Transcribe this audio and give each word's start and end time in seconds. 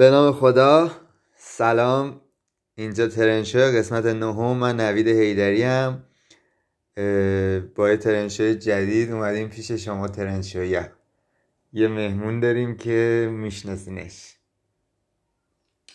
به 0.00 0.10
نام 0.10 0.32
خدا. 0.32 0.90
سلام. 1.36 2.20
اینجا 2.74 3.08
ترنشو 3.08 3.58
قسمت 3.58 4.06
نهم. 4.06 4.56
من 4.56 4.80
نوید 4.80 5.08
هیدری 5.08 5.62
هم 5.62 6.02
با 7.74 7.96
ترنشو 7.96 8.52
جدید 8.52 9.12
اومدیم 9.12 9.48
پیش 9.48 9.72
شما 9.72 10.08
ترنشویا 10.08 10.88
یه 11.72 11.88
مهمون 11.88 12.40
داریم 12.40 12.76
که 12.76 13.28
میشناسینش. 13.32 14.36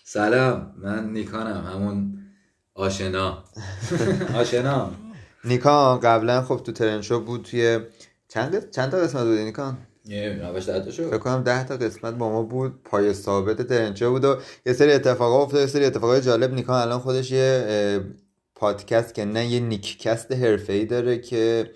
سلام. 0.03 0.75
من 0.77 1.09
نیکانم. 1.13 1.65
همون 1.65 2.17
آشنا. 2.73 3.43
آشنا. 4.41 4.91
نیکان 5.43 5.99
قبلا 5.99 6.41
خب 6.41 6.63
تو 6.65 6.71
ترنشو 6.71 7.19
بود 7.19 7.41
توی 7.43 7.79
چند 8.27 8.69
چند 8.69 8.91
تا 8.91 8.97
قسمت 8.97 9.23
بودی 9.23 9.43
نیکان؟ 9.43 9.77
فکر 11.07 11.17
کنم 11.17 11.43
ده 11.43 11.63
تا 11.63 11.77
قسمت 11.77 12.13
با 12.13 12.29
ما 12.29 12.41
بود 12.41 12.83
پای 12.83 13.13
ثابت 13.13 13.61
ترنچه 13.61 14.09
بود 14.09 14.25
و 14.25 14.35
یه 14.65 14.73
سری 14.73 14.91
اتفاقا 14.91 15.43
افتاد 15.43 15.61
یه 15.61 15.67
سری 15.67 15.85
اتفاقای 15.85 16.21
جالب. 16.21 16.53
نیکان 16.53 16.81
الان 16.81 16.99
خودش 16.99 17.31
یه 17.31 17.99
پادکست 18.55 19.13
که 19.13 19.25
نه 19.25 19.45
یه 19.45 19.59
نیککست 19.59 20.31
ای 20.69 20.85
داره 20.85 21.17
که 21.17 21.71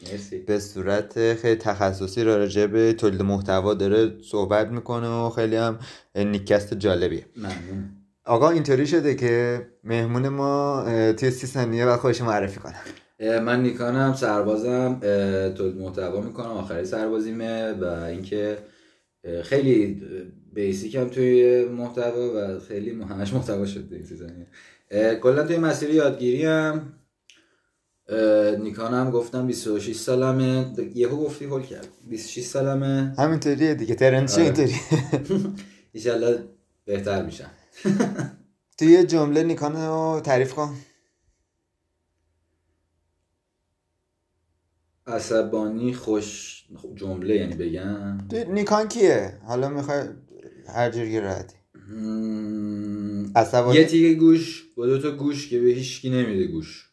به 0.47 0.59
صورت 0.59 1.33
خیلی 1.33 1.55
تخصصی 1.55 2.23
راجع 2.23 2.65
به 2.65 2.93
تولید 2.93 3.21
محتوا 3.21 3.73
داره 3.73 4.13
صحبت 4.31 4.67
می‌کنه 4.67 5.07
و 5.07 5.29
خیلی 5.29 5.55
هم 5.55 5.79
نیککست 6.15 6.73
جالبیه. 6.73 7.25
ممنون. 7.35 7.89
آقا 8.25 8.49
اینطوری 8.49 8.87
شده 8.87 9.15
که 9.15 9.61
مهمون 9.83 10.29
ما 10.29 10.85
توی 11.17 11.31
سی 11.31 11.47
ثانیه 11.47 11.85
و 11.85 11.97
خودش 11.97 12.21
معرفی 12.21 12.59
کنم 12.59 12.81
من 13.19 13.63
نیکانم 13.63 14.13
سربازم 14.13 14.99
تولید 15.57 15.77
محتوا 15.77 16.21
می‌کنم 16.21 16.51
آخری 16.51 16.85
سربازیمه 16.85 17.71
و 17.73 17.85
اینکه 17.85 18.57
خیلی 19.43 20.01
بیسیکم 20.53 21.09
توی 21.09 21.65
محتوا 21.65 22.33
و 22.35 22.59
خیلی 22.59 23.01
همش 23.01 23.33
محتوا 23.33 23.65
شده 23.65 23.95
این 23.95 24.05
سیزنیه 24.05 24.47
کلا 25.15 25.43
توی 25.47 25.57
مسیر 25.57 25.89
یادگیری 25.89 26.45
هم 26.45 26.93
نیکانم 28.59 29.11
گفتم 29.11 29.47
26 29.47 29.95
سالمه. 29.95 30.65
یهو 30.95 31.25
گفتی 31.25 31.45
هول 31.45 31.61
کرد. 31.61 31.87
26 32.09 32.43
سالمه. 32.43 33.13
همینطوریه 33.17 33.73
دیگه. 33.73 33.95
ترنچه 33.95 34.41
اینطوری. 34.41 34.75
ایشالله 35.93 36.43
بهتر 36.85 37.25
میشم. 37.25 37.49
توی 38.79 39.03
جمله 39.03 39.43
نیکان 39.43 39.75
رو 39.75 40.21
تعریف 40.23 40.53
کن. 40.53 40.75
عصبانی 45.09 45.93
خوش 45.93 46.55
جمله 46.95 47.35
یعنی 47.35 47.55
بگم؟ 47.55 48.17
نیکان 48.53 48.87
کیه؟ 48.87 49.37
حالا 49.43 49.69
می‌خوای 49.69 50.01
هر 50.67 50.91
جوری 50.91 51.19
راحتی. 51.19 51.55
عصبانی؟ 53.35 53.77
یه 53.79 53.85
تیکه 53.85 54.13
گوش 54.19 54.65
با 54.77 54.85
دو 54.85 54.99
تا 55.01 55.11
گوش 55.11 55.49
که 55.49 55.59
به 55.59 55.69
هیچکی 55.69 56.09
نمیده 56.09 56.45
گوش. 56.47 56.89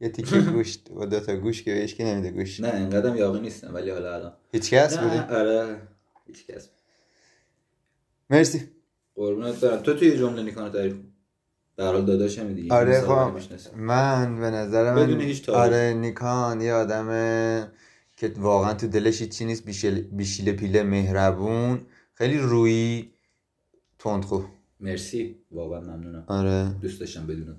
یه 0.00 0.08
تیکه 0.08 0.40
گوش 0.54 0.78
با 0.78 1.06
دو 1.06 1.20
تا 1.20 1.36
گوش 1.36 1.62
که 1.62 1.74
به 1.74 1.80
هیچکی 1.80 2.04
نمیده 2.04 2.30
گوش. 2.30 2.60
نه 2.60 2.76
اینقدرم 2.76 3.16
یاقی 3.16 3.40
نیستم 3.40 3.74
ولی 3.74 3.90
حالا 3.90 4.14
الان. 4.14 4.32
هیچ 4.52 4.70
کس 4.70 4.98
بودی 4.98 5.16
آره 5.18 5.76
هیچ 6.26 6.46
کس. 6.46 6.68
مرسی. 8.30 8.60
قربونت 9.14 9.60
برم. 9.60 9.82
تو 9.82 9.94
توی 9.94 10.18
جمله 10.18 10.42
نیکان 10.42 10.72
تعریف 10.72 10.94
در 11.76 11.92
حال 11.92 12.04
داداشم 12.04 12.54
دیگه. 12.54 12.74
آره 12.74 13.00
خب 13.00 13.32
من 13.76 14.40
به 14.40 14.50
نظر 14.50 14.94
من 14.94 15.20
هیچ 15.20 15.48
آره 15.48 15.94
نیکان 15.94 16.60
یه 16.60 16.72
آدم 16.72 17.06
که 18.16 18.32
واقعا 18.36 18.74
تو 18.74 18.86
دلش 18.88 19.22
چی 19.22 19.44
نیست 19.44 19.64
بیشیل 20.12 20.52
پیله 20.52 20.82
مهربون 20.82 21.80
خیلی 22.14 22.38
روی 22.38 23.10
تندخو 23.98 24.42
مرسی. 24.80 25.38
واقعا 25.50 25.80
ممنونم. 25.80 26.24
آره. 26.26 26.74
دوست 26.82 27.00
داشتم 27.00 27.26
بدونم 27.26 27.56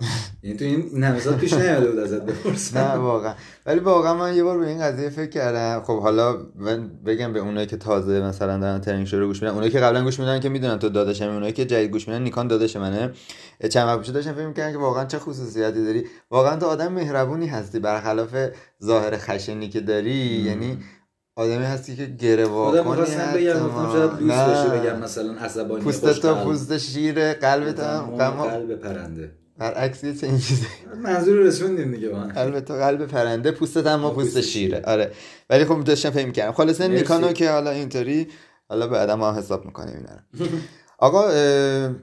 یعنی 0.44 0.56
تو 0.56 0.64
این 0.64 1.04
همه 1.04 1.20
پیش 1.20 1.52
نیاده 1.52 1.90
بود 1.90 1.98
ازت 1.98 2.22
بپرسم. 2.22 2.78
نه 2.78 2.94
واقعا. 2.94 3.34
ولی 3.66 3.80
واقعا 3.80 4.14
من 4.14 4.36
یه 4.36 4.44
بار 4.44 4.58
به 4.58 4.66
این 4.68 4.80
قضیه 4.80 5.08
فکر 5.08 5.30
کردم. 5.30 5.82
خب 5.84 6.00
حالا 6.00 6.38
من 6.56 6.90
بگم 7.06 7.32
به 7.32 7.38
اونایی 7.38 7.66
که 7.66 7.76
تازه 7.76 8.20
مثلا 8.20 8.58
دارن 8.58 8.80
ترنینگ 8.80 9.06
شو 9.06 9.18
رو 9.18 9.26
گوش 9.26 9.42
میدن. 9.42 9.54
اونایی 9.54 9.72
که 9.72 9.80
قبلا 9.80 10.04
گوش 10.04 10.20
میدن 10.20 10.40
که 10.40 10.48
می‌دونن 10.48 10.78
تو 10.78 10.88
داداشم 10.88 11.24
اونایی 11.24 11.52
که 11.52 11.64
جدید 11.64 11.90
گوش 11.90 12.08
میدن 12.08 12.22
نیکان 12.22 12.48
داداش 12.48 12.76
منه. 12.76 13.10
چند 13.70 13.88
وقت 13.88 13.98
پیش 13.98 14.08
داشتم 14.08 14.32
فکر 14.32 14.46
می‌کردم 14.46 14.72
که 14.72 14.78
واقعا 14.78 15.04
چه 15.04 15.18
خصوصیاتی 15.18 15.84
داری. 15.84 16.04
واقعا 16.30 16.56
تو 16.56 16.66
آدم 16.66 16.92
مهربونی 16.92 17.46
هستی 17.46 17.78
برخلاف 17.78 18.36
ظاهر 18.84 19.16
خشنی 19.16 19.68
که 19.68 19.80
داری. 19.80 20.10
یعنی 20.46 20.78
آدمی 21.36 21.64
هستی 21.64 21.96
که 21.96 22.06
گره 22.06 22.44
واکنی 22.44 23.02
هست 23.02 23.18
بگم 23.18 24.80
بگم 24.80 25.00
مثلا 25.00 25.32
عصبانی 25.32 25.84
پوست 25.84 26.20
تو 26.20 26.34
پوست 26.34 26.78
شیر 26.78 27.32
قلبت 27.32 27.80
هم 27.80 28.00
قلب 28.00 28.74
پرنده. 28.74 29.43
برعکس 29.58 30.04
یه 30.04 30.14
چنین 30.14 30.38
چیزی. 30.38 30.66
منظور 31.02 31.38
رسوندیم 31.38 31.90
دیگه 31.90 32.08
قلب 32.08 32.60
تو 32.60 32.74
قلب 32.74 33.06
پرنده 33.06 33.50
پوستت 33.50 33.86
هم 33.86 34.00
ما 34.00 34.10
پوست 34.10 34.40
شیره. 34.40 34.82
آره. 34.84 35.12
ولی 35.50 35.64
خب 35.64 35.84
داشتم 35.84 36.10
فهم 36.10 36.32
کردم 36.32 36.52
خلاصه 36.52 36.88
نیکانو 36.88 37.32
که 37.32 37.50
حالا 37.50 37.70
اینطوری 37.70 38.28
حالا 38.68 38.86
بعدا 38.86 39.16
ما 39.16 39.34
حساب 39.34 39.64
می‌کنیم 39.64 39.94
اینا 39.94 40.48
آقا 40.98 41.28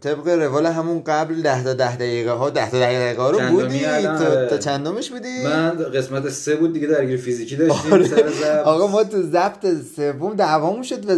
طبق 0.01 0.27
روال 0.27 0.65
همون 0.65 1.03
قبل 1.03 1.41
ده 1.41 1.63
تا 1.63 1.73
ده 1.73 1.95
دقیقه 1.95 2.31
ها 2.31 2.49
ده 2.49 2.71
تا 2.71 2.79
دقیقه 2.79 3.21
ها 3.21 3.31
رو 3.31 3.39
بودی؟ 3.39 3.79
تا, 4.03 4.45
تا 4.45 4.57
چندمش 4.57 5.09
بودی؟ 5.11 5.43
من 5.43 5.69
قسمت 5.69 6.29
سه 6.29 6.55
بود 6.55 6.73
دیگه 6.73 6.87
درگیر 6.87 7.17
فیزیکی 7.17 7.55
داشتیم 7.55 7.93
آره. 7.93 8.61
آقا 8.65 8.87
ما 8.87 9.03
تو 9.03 9.21
ضبط 9.21 9.65
سوم 9.95 10.35
دعوامون 10.35 10.83
شد 10.83 11.09
و 11.09 11.13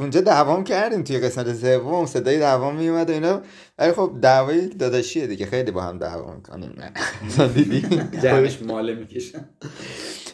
اونجا 0.00 0.20
دعوام 0.20 0.64
کردیم 0.64 1.02
توی 1.02 1.18
قسمت 1.18 1.54
سوم 1.54 2.06
صدای 2.06 2.38
دعوام 2.38 2.76
میومد 2.76 3.10
و 3.10 3.12
اینا. 3.12 3.42
ولی 3.78 3.92
خب 3.92 4.12
دعوای 4.22 4.66
داداشیه 4.66 5.26
دیگه. 5.26 5.46
خیلی 5.46 5.70
با 5.70 5.82
هم 5.82 5.98
دعوا 5.98 6.34
می‌کنیم. 6.34 6.74
جمعش 8.22 8.62
ماله 8.62 8.94
می‌کشن 8.94 9.48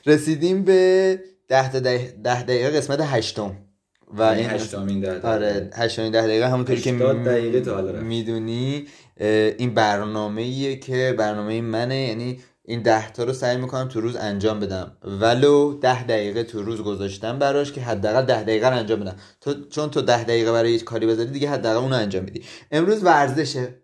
رسیدیم 0.07 0.63
به 0.63 1.21
ده, 1.49 1.81
ده, 1.81 2.15
ده 2.25 2.43
دقیقه 2.43 2.71
قسمت 2.71 3.01
هشتم. 3.01 3.57
و 4.19 4.23
یعنی 4.23 4.41
این 4.41 4.51
هشتمین 4.51 5.01
ده 5.01 5.07
دقیقه. 5.07 5.29
آره 5.29 5.71
هشتمین 5.75 6.13
ده 6.13 6.27
دقیقه 6.27 6.49
همونطوری 6.49 6.81
که 6.81 6.93
دقیقه 6.93 7.61
تا 7.61 7.83
می‌دونی 7.83 8.87
این 9.59 9.75
برنامه 9.75 10.43
ایه 10.43 10.77
که 10.77 11.15
برنامه 11.19 11.61
منه. 11.61 11.97
یعنی 11.97 12.39
این 12.69 12.83
ده 12.83 13.11
تا 13.11 13.25
رو 13.25 13.33
سعی 13.33 13.57
می‌کنم 13.57 13.89
تو 13.89 14.01
روز 14.01 14.17
انجام 14.17 14.61
بدم. 14.61 14.97
ولو 15.05 15.79
ده 15.81 16.03
دقیقه 16.05 16.45
تو 16.45 16.63
روز 16.63 16.83
گذاشتم 16.83 17.39
براش 17.39 17.73
که 17.73 17.81
حداقل 17.81 18.23
ده 18.23 18.43
دقیقه 18.43 18.69
رو 18.69 18.77
انجام 18.77 19.01
بدم. 19.01 19.17
تو 19.41 19.55
چون 19.71 19.91
تو 19.91 20.01
ده 20.03 20.25
دقیقه 20.25 20.53
برای 20.53 20.71
هیچ 20.71 20.85
کاری 20.85 21.07
بذاری 21.07 21.31
دیگه 21.31 21.51
حداقل 21.51 21.77
اون 21.77 21.91
رو 21.91 21.97
انجام 21.97 22.25
میدی. 22.25 22.43
امروز 22.71 23.05
ورزشه. 23.05 23.75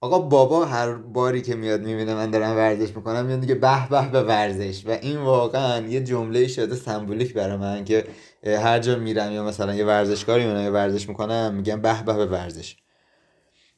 آقا 0.00 0.18
بابا 0.18 0.64
هر 0.64 0.92
باری 0.94 1.42
که 1.42 1.54
میاد 1.54 1.80
می‌بینه 1.80 2.14
من 2.14 2.30
دارم 2.30 2.56
ورزش 2.56 2.96
می‌کنم 2.96 3.26
میاد 3.26 3.40
دیگه 3.40 3.54
به 3.54 3.88
به 3.88 4.08
به 4.08 4.22
ورزش. 4.22 4.86
و 4.86 4.90
این 4.90 5.18
واقعا 5.18 5.86
یه 5.86 6.04
جمله 6.04 6.48
شده 6.48 6.74
سمبولیک 6.74 7.34
برای 7.34 7.56
من 7.56 7.84
که 7.84 8.04
هر 8.44 8.78
جا 8.78 8.96
میرم 8.96 9.32
یا 9.32 9.44
مثلا 9.44 9.74
یه 9.74 9.84
ورزشکاری 9.84 10.44
می‌بینم 10.44 10.64
یه 10.64 10.70
ورزش 10.70 11.08
می‌کنم 11.08 11.54
میگم 11.54 11.80
به 11.82 12.02
به 12.02 12.12
به 12.12 12.26
ورزش. 12.26 12.76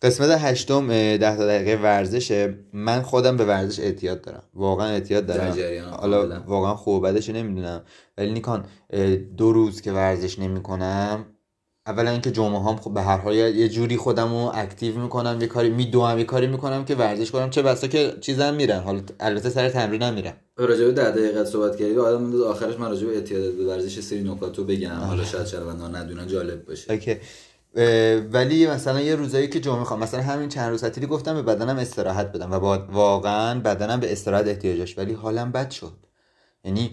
قسمت 0.02 0.30
هشتم 0.30 0.88
ده 1.16 1.36
تا 1.36 1.46
دقیقه 1.46 1.82
ورزشه. 1.82 2.54
من 2.72 3.02
خودم 3.02 3.36
به 3.36 3.44
ورزش 3.44 3.80
اعتیاد 3.80 4.22
دارم. 4.22 4.42
واقعا 4.54 4.88
اعتیاد 4.88 5.26
دارم. 5.26 5.56
حالا 5.90 6.42
واقعا 6.46 6.74
خوب 6.74 7.06
بدش 7.06 7.28
نمی‌دونم. 7.28 7.82
ولی 8.18 8.32
نیکان 8.32 8.64
دو 9.36 9.52
روز 9.52 9.80
که 9.80 9.92
ورزش 9.92 10.38
نمی‌کنم 10.38 11.26
اولا 11.86 12.10
اینکه 12.10 12.30
جمعه 12.30 12.60
هم 12.60 12.76
خب 12.76 12.94
به 12.94 13.02
هر 13.02 13.16
حال 13.16 13.34
یه 13.34 13.68
جوری 13.68 13.96
خودم 13.96 14.28
رو 14.28 14.50
active 14.54 14.98
می‌کنم 14.98 15.38
یه 15.40 15.46
کاری 15.46 15.70
میدوام 15.70 16.18
یه 16.18 16.24
کاری 16.24 16.46
می‌کنم 16.46 16.84
که 16.84 16.94
ورزش 16.94 17.30
کنم. 17.30 17.50
چه 17.50 17.62
بسا 17.62 17.86
که 17.86 18.12
چیزم 18.20 18.54
میرن. 18.54 18.80
حالا 18.80 19.00
البته 19.20 19.50
سر 19.50 19.68
تمرین 19.68 20.02
هم 20.02 20.14
میرم. 20.14 20.36
راجع 20.56 20.84
به 20.84 20.92
10 20.92 21.10
دقیقه 21.10 21.44
صحبت 21.44 21.76
کردی 21.76 21.96
آدم 21.96 22.42
آخرش 22.42 22.78
من 22.78 22.90
راجع 22.90 23.06
به 23.06 23.14
اعتیاد 23.14 23.52
به 23.52 23.66
ورزش 23.66 24.00
سری 24.00 24.22
نکاتو 24.22 24.64
بگم. 24.64 24.90
حالا 24.90 25.24
شاید 25.24 25.46
شنوندگان 25.46 25.96
ندونن 25.96 26.26
جالب 26.26 26.66
باشه. 26.66 26.92
OK. 26.92 27.16
ولی 28.32 28.66
مثلا 28.66 29.00
یه 29.00 29.14
روزایی 29.14 29.48
که 29.48 29.60
جمعه 29.60 29.78
می‌خوام 29.78 30.00
مثلا 30.00 30.22
همین 30.22 30.48
چند 30.48 30.70
روز 30.70 30.80
تعطیلی 30.80 31.06
گفتم 31.06 31.34
به 31.34 31.42
بدنم 31.42 31.78
استراحت 31.78 32.32
بدم 32.32 32.52
و 32.52 32.56
واقعا 32.92 33.60
بدنم 33.60 34.00
به 34.00 34.12
استراحت 34.12 34.46
احتیاج 34.46 34.78
داشت 34.78 34.98
ولی 34.98 35.12
حالم 35.12 35.52
بد 35.52 35.70
شد. 35.70 35.92
یعنی 36.64 36.90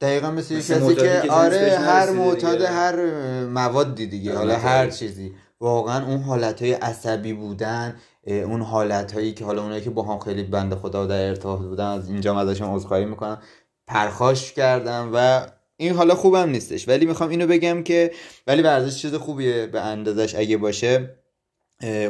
دقیقا 0.00 0.30
مثل 0.30 0.56
کسی 0.58 0.94
که 0.94 1.22
آره 1.30 1.78
هر 1.78 2.10
معتاد 2.10 2.62
هر 2.62 2.96
موادی 3.44 4.06
دیگه 4.06 4.36
حالا 4.36 4.56
هر 4.56 4.90
چیزی. 4.90 5.34
واقعا 5.60 6.06
اون 6.06 6.22
حالت 6.22 6.62
های 6.62 6.72
عصبی 6.72 7.32
بودن 7.32 7.96
اون 8.26 8.62
حالت 8.62 9.12
هایی 9.12 9.34
که 9.34 9.44
حالا 9.44 9.62
اونایی 9.62 9.80
که 9.80 9.90
با 9.90 10.02
هم 10.02 10.18
خیلی 10.18 10.42
بند 10.42 10.74
خدا 10.74 11.06
در 11.06 11.28
ارتباط 11.28 11.60
بودن 11.60 11.86
از 11.86 12.08
اینجا 12.08 12.40
ازشون 12.40 12.74
عذرخواهی 12.74 13.04
می‌کنم 13.04 13.38
پرخاش 13.86 14.52
کردم 14.52 15.10
و 15.14 15.46
این 15.80 15.92
حالا 15.92 16.14
خوبم 16.14 16.50
نیستش 16.50 16.88
ولی 16.88 17.06
می‌خوام 17.06 17.30
اینو 17.30 17.46
بگم 17.46 17.82
که 17.82 18.12
ولی 18.46 18.62
ورزش 18.62 19.02
چیز 19.02 19.14
خوبیه 19.14 19.66
به 19.66 19.80
اندازش 19.80 20.34
اگه 20.34 20.56
باشه. 20.56 21.14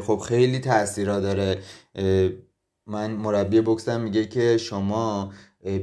خب 0.07 0.23
خیلی 0.29 0.59
تاثیرها 0.59 1.21
داره. 1.21 1.59
من 2.87 3.11
مربی 3.11 3.61
بکسم 3.61 4.01
میگه 4.01 4.27
که 4.27 4.59
شما 4.59 5.33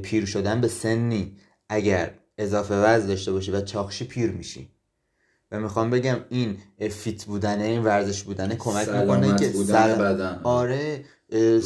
پیر 0.02 0.26
شدن 0.26 0.60
به 0.60 0.68
سنی 0.68 1.36
اگر 1.68 2.10
اضافه 2.38 2.74
وزن 2.74 3.06
داشته 3.06 3.32
باشی 3.32 3.50
و 3.50 3.60
چاخشی 3.60 4.04
پیر 4.04 4.30
میشی. 4.30 4.70
و 5.50 5.60
می‌خوام 5.60 5.90
بگم 5.90 6.16
این 6.28 6.56
فیت 6.90 7.24
بودنه 7.24 7.64
این 7.64 7.84
ورزش 7.84 8.22
بودنه 8.22 8.56
کمک 8.56 8.88
می‌کنه 8.88 9.38
که 9.38 9.52
سر... 9.52 9.94
بدن. 9.94 10.40
آره 10.44 11.04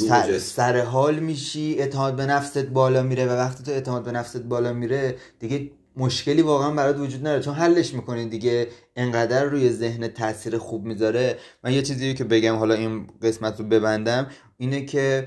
سر... 0.09 0.39
سر 0.39 0.81
حال 0.81 1.19
میشی 1.19 1.77
اعتماد 1.79 2.17
به 2.17 2.27
نفست 2.27 2.59
بالا 2.59 3.03
میره 3.03 3.27
و 3.27 3.31
وقتی 3.31 3.65
تو 3.65 3.71
اعتماد 3.71 4.05
به 4.05 4.13
نفست 4.13 4.43
بالا 4.43 4.73
میره 4.73 5.17
دیگه 5.39 5.71
مشکلی 6.01 6.43
واقعا 6.43 6.71
برات 6.71 6.99
وجود 6.99 7.21
نداره. 7.21 7.43
چون 7.43 7.55
حلش 7.55 7.95
می‌کنی 7.95 8.29
دیگه. 8.29 8.69
انقدر 8.97 9.45
روی 9.45 9.71
ذهن 9.71 10.09
تاثیر 10.09 10.59
خوب 10.59 10.85
می‌ذاره. 10.85 11.39
من 11.65 11.73
یه 11.73 11.83
چیزی 11.83 12.15
که 12.15 12.25
بگم 12.25 12.57
حالا 12.57 12.75
این 12.75 13.07
قسمت 13.23 13.61
رو 13.61 13.67
ببندم. 13.67 14.27
اینه 14.59 14.85
که 14.85 15.27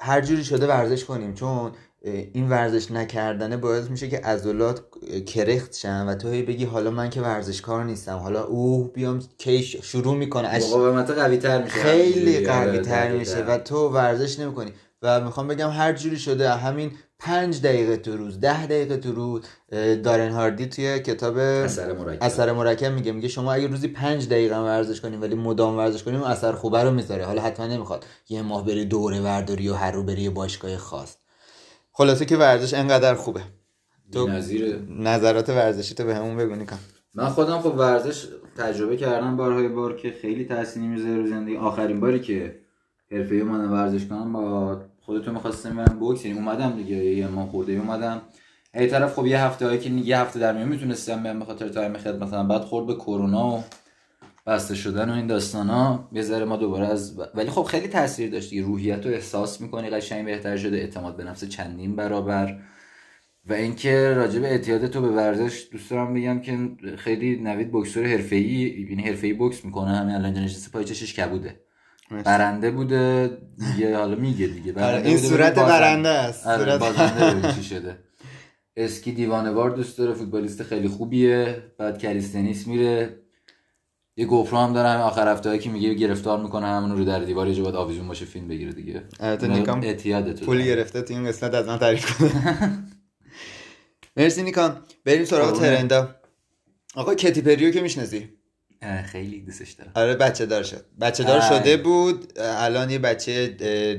هر 0.00 0.20
جوری 0.20 0.44
شده 0.44 0.66
ورزش 0.66 1.04
کنیم. 1.04 1.34
چون 1.34 1.72
این 2.32 2.48
ورزش 2.48 2.90
نکردنه 2.90 3.56
باعث 3.56 3.90
میشه 3.90 4.08
که 4.08 4.18
عضلات 4.18 4.80
کرخت 5.26 5.74
شن 5.74 6.06
و 6.06 6.14
تو 6.14 6.30
هی 6.30 6.42
بگی 6.42 6.64
حالا 6.64 6.90
من 6.90 7.10
که 7.10 7.20
ورزشکار 7.20 7.84
نیستم. 7.84 8.16
حالا 8.16 8.44
اوه 8.44 8.92
بیام 8.92 9.22
کی 9.38 9.62
شروع 9.62 10.16
می‌کنه. 10.16 10.58
مقاومت 10.58 11.10
قوی 11.10 11.36
تر 11.36 11.62
میشه. 11.62 11.74
خیلی. 11.74 12.46
قوی 12.46 12.78
تر 12.78 13.12
میشه 13.12 13.44
و 13.44 13.58
تو 13.58 13.88
ورزش 13.88 14.38
نمی‌کنی. 14.38 14.72
و 15.02 15.20
می‌خوام 15.20 15.48
بگم 15.48 15.70
هر 15.70 15.92
جوری 15.92 16.18
شده 16.18 16.50
همین 16.50 16.92
پنج 17.18 17.62
دقیقه 17.62 17.96
تو 17.96 18.16
روز 18.16 18.40
ده 18.40 18.66
دقیقه 18.66 18.96
تو 18.96 19.12
روز 19.12 19.42
دارن 20.02 20.30
هاردی 20.30 20.66
توی 20.66 20.98
کتاب 20.98 21.36
اثر 21.38 21.92
مرکب. 21.92 22.22
اثر 22.22 22.52
مرکب 22.52 22.92
میگه. 22.92 23.12
میگه 23.12 23.28
شما 23.28 23.52
اگه 23.52 23.66
روزی 23.66 23.88
پنج 23.88 24.28
دقیقه 24.28 24.56
هم 24.56 24.62
ورزش 24.62 25.00
کنیم 25.00 25.22
ولی 25.22 25.34
مدام 25.34 25.76
ورزش 25.76 26.02
کنیم 26.02 26.22
اثر 26.22 26.52
خوبه 26.52 26.82
رو 26.82 26.90
می‌ذاره. 26.90 27.24
حالا 27.24 27.42
حتما 27.42 27.66
نمی‌خواد 27.66 28.06
یه 28.28 28.42
ماه 28.42 28.66
بری 28.66 28.84
دوره 28.84 29.20
ورداری 29.20 29.68
و 29.68 29.74
هر 29.74 29.92
رو 29.92 30.02
بری 30.02 30.28
باشگاه 30.28 30.76
خاص. 30.76 31.16
خلاصه 31.92 32.24
که 32.24 32.36
ورزش 32.36 32.74
انقدر 32.74 33.14
خوبه. 33.14 33.40
تو. 34.12 34.28
نظرات 34.88 35.48
ورزشی 35.48 35.94
تو 35.94 36.04
به 36.04 36.14
همون 36.14 36.36
بگو 36.36 36.54
نیکن 36.54 36.78
من 37.14 37.28
خودم 37.28 37.60
خب 37.60 37.74
ورزش 37.74 38.26
تجربه 38.58 38.96
کردم 38.96 39.36
بارهای 39.36 39.68
بار 39.68 39.96
که 39.96 40.14
خیلی 40.22 40.44
تاثیر 40.44 40.82
می‌ذاره 40.82 41.16
رو 41.16 41.26
زندگی. 41.26 41.56
آخرین 41.56 42.00
باری 42.00 42.20
که 42.20 42.65
حرفه‌ای 43.12 43.40
اومدم 43.40 43.72
ورزش 43.72 44.06
کنم 44.06 44.32
با 44.32 44.80
خودتون 45.00 45.34
می‌خواستم 45.34 45.76
برم 45.76 45.98
بوکس 45.98 46.24
یعنی 46.24 46.38
اومدم 46.38 46.76
دیگه 46.76 46.96
یه 46.96 47.26
ماه 47.26 47.48
خورده 47.48 47.72
اومدم 47.72 48.22
ای 48.74 48.86
طرف 48.86 49.14
خب 49.14 49.26
یه 49.26 49.40
هفته 49.40 49.66
هایی 49.66 49.78
که 49.78 49.90
یه 49.90 50.18
هفته 50.18 50.40
در 50.40 50.52
میون 50.52 50.68
می‌تونستم 50.68 51.22
برم 51.22 51.38
به 51.38 51.44
خاطر 51.44 51.68
تایم 51.68 51.98
خدمت 51.98 52.22
مثلا 52.22 52.44
بعد 52.44 52.60
خورد 52.60 52.86
به 52.86 52.94
کرونا 52.94 53.58
و 53.58 53.64
بسته 54.46 54.74
شدن 54.74 55.10
و 55.10 55.12
این 55.12 55.26
داستانا 55.26 56.08
یه 56.12 56.22
ذره 56.22 56.44
ما 56.44 56.56
دوباره 56.56 56.86
از 56.86 57.20
ولی 57.34 57.50
خب 57.50 57.62
خیلی 57.62 57.88
تاثیر 57.88 58.30
داشت 58.30 58.50
دیگه. 58.50 58.62
روحیت 58.62 59.06
رو 59.06 59.12
احساس 59.12 59.60
می‌کنی 59.60 59.90
قشنگ 59.90 60.24
بهتر 60.24 60.56
شده. 60.56 60.76
اعتماد 60.76 61.16
به 61.16 61.24
نفس 61.24 61.44
چندین 61.44 61.96
برابر. 61.96 62.58
و 63.48 63.52
اینکه 63.52 64.14
راجع 64.16 64.40
به 64.40 64.46
اعتیاد 64.46 64.86
تو 64.86 65.00
به 65.00 65.08
ورزش 65.08 65.68
دوست 65.72 65.90
دارم 65.90 66.14
بگم 66.14 66.40
که 66.40 66.70
خیلی 66.96 67.36
نوید 67.36 67.70
بوکسور 67.70 68.06
حرفه‌ای 68.06 68.86
یعنی 68.90 69.02
حرفه‌ای 69.02 69.32
بوکس 69.32 69.64
می‌کنه. 69.64 69.96
همین 69.96 70.14
الان 70.14 70.32
نشسته 70.32 70.70
پای 70.70 70.84
چشش 70.84 71.14
کبوده. 71.14 71.65
برنده 72.10 72.70
بوده 72.70 73.30
دیگه 73.58 73.96
حالا 73.96 74.14
میگه 74.16 74.46
دیگه. 74.46 74.72
آره، 74.72 74.80
برنده 74.82 75.08
این 75.08 75.18
صورت. 75.18 75.54
برنده 75.54 76.08
است. 76.08 76.46
آره 76.46 76.58
صورت- 76.58 76.80
بازنده 76.80 77.52
چی 77.54 77.62
شده. 77.62 77.98
اسکی 78.76 79.12
دیوانه‌وار 79.12 79.70
دوست 79.70 79.98
داره 79.98 80.12
فوتبالیست 80.14 80.62
خیلی 80.62 80.88
خوبیه. 80.88 81.62
بعد 81.78 81.98
کریستنیس 81.98 82.66
میره. 82.66 83.20
یه 84.16 84.26
گوپرو 84.26 84.58
هم 84.58 84.72
داره 84.72 84.88
همین 84.88 85.02
آخر 85.02 85.32
هفته 85.32 85.58
که 85.58 85.70
میگه 85.70 85.94
گرفتار 85.94 86.42
می‌کنه 86.42 86.66
همون 86.66 86.98
رو 86.98 87.04
در 87.04 87.18
دیوار 87.18 87.48
یه 87.48 87.62
باید 87.62 87.74
آویزون 87.74 88.08
باشه 88.08 88.24
فیلم 88.24 88.48
بگیره 88.48 88.72
دیگه. 88.72 89.02
البته 89.20 89.48
نیکان 89.48 89.80
تو 89.80 90.44
پول 90.46 90.62
گرفته 90.62 91.02
تو 91.02 91.14
این 91.14 91.26
قسمت 91.26 91.54
از 91.54 91.66
من 91.66 91.78
تعریف 91.78 92.18
کنه. 92.18 92.30
مرسی 94.16 94.42
نیکان 94.42 94.76
بریم 95.04 95.24
سراغ. 95.24 95.58
trend 95.60 96.05
ا. 96.05 96.14
آقا 96.94 97.14
کتی 97.14 97.42
پری 97.42 97.59
رو 97.59 97.70
که 97.70 97.80
می‌شناسی؟ 97.80 98.28
خیلی 99.06 99.40
دوستش 99.40 99.70
دارم. 99.72 99.90
آره 99.94 100.14
بچه 100.14 100.46
دار 100.46 100.62
شد. 100.62 100.84
بچه 101.00 101.24
دار. 101.24 101.40
شده 101.40 101.76
بود. 101.76 102.32
الان 102.38 102.90
یه 102.90 102.98
بچه 102.98 103.46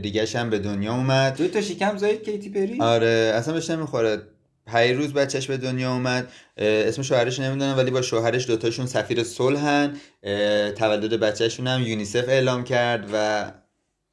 دیگه 0.02 0.26
هم 0.36 0.50
به 0.50 0.60
دنیا 0.60 0.94
اومد. 0.94 1.38
دو 1.38 1.48
تا 1.48 1.62
شکم 1.62 1.98
زایید 1.98 2.24
کیتی 2.24 2.50
پری؟ 2.50 2.82
آره 2.82 3.34
اصلا 3.36 3.54
بهش 3.54 3.70
نمی‌خوره. 3.70 4.22
پیروز 4.72 5.14
بچهش 5.14 5.48
به 5.48 5.58
دنیا 5.58 5.94
اومد. 5.94 6.28
اسم 6.58 7.02
شوهرش 7.02 7.40
نمی‌دونم 7.40 7.78
ولی 7.78 7.92
با 7.92 8.02
شوهرش 8.02 8.48
دوتاشون 8.48 8.86
سفیر 8.86 9.24
صلحن 9.24 9.94
تولد 10.76 11.20
بچهشون 11.20 11.68
هم 11.68 11.82
یونیسف 11.82 12.30
اعلام 12.30 12.64
کرد 12.64 13.10
و 13.14 13.46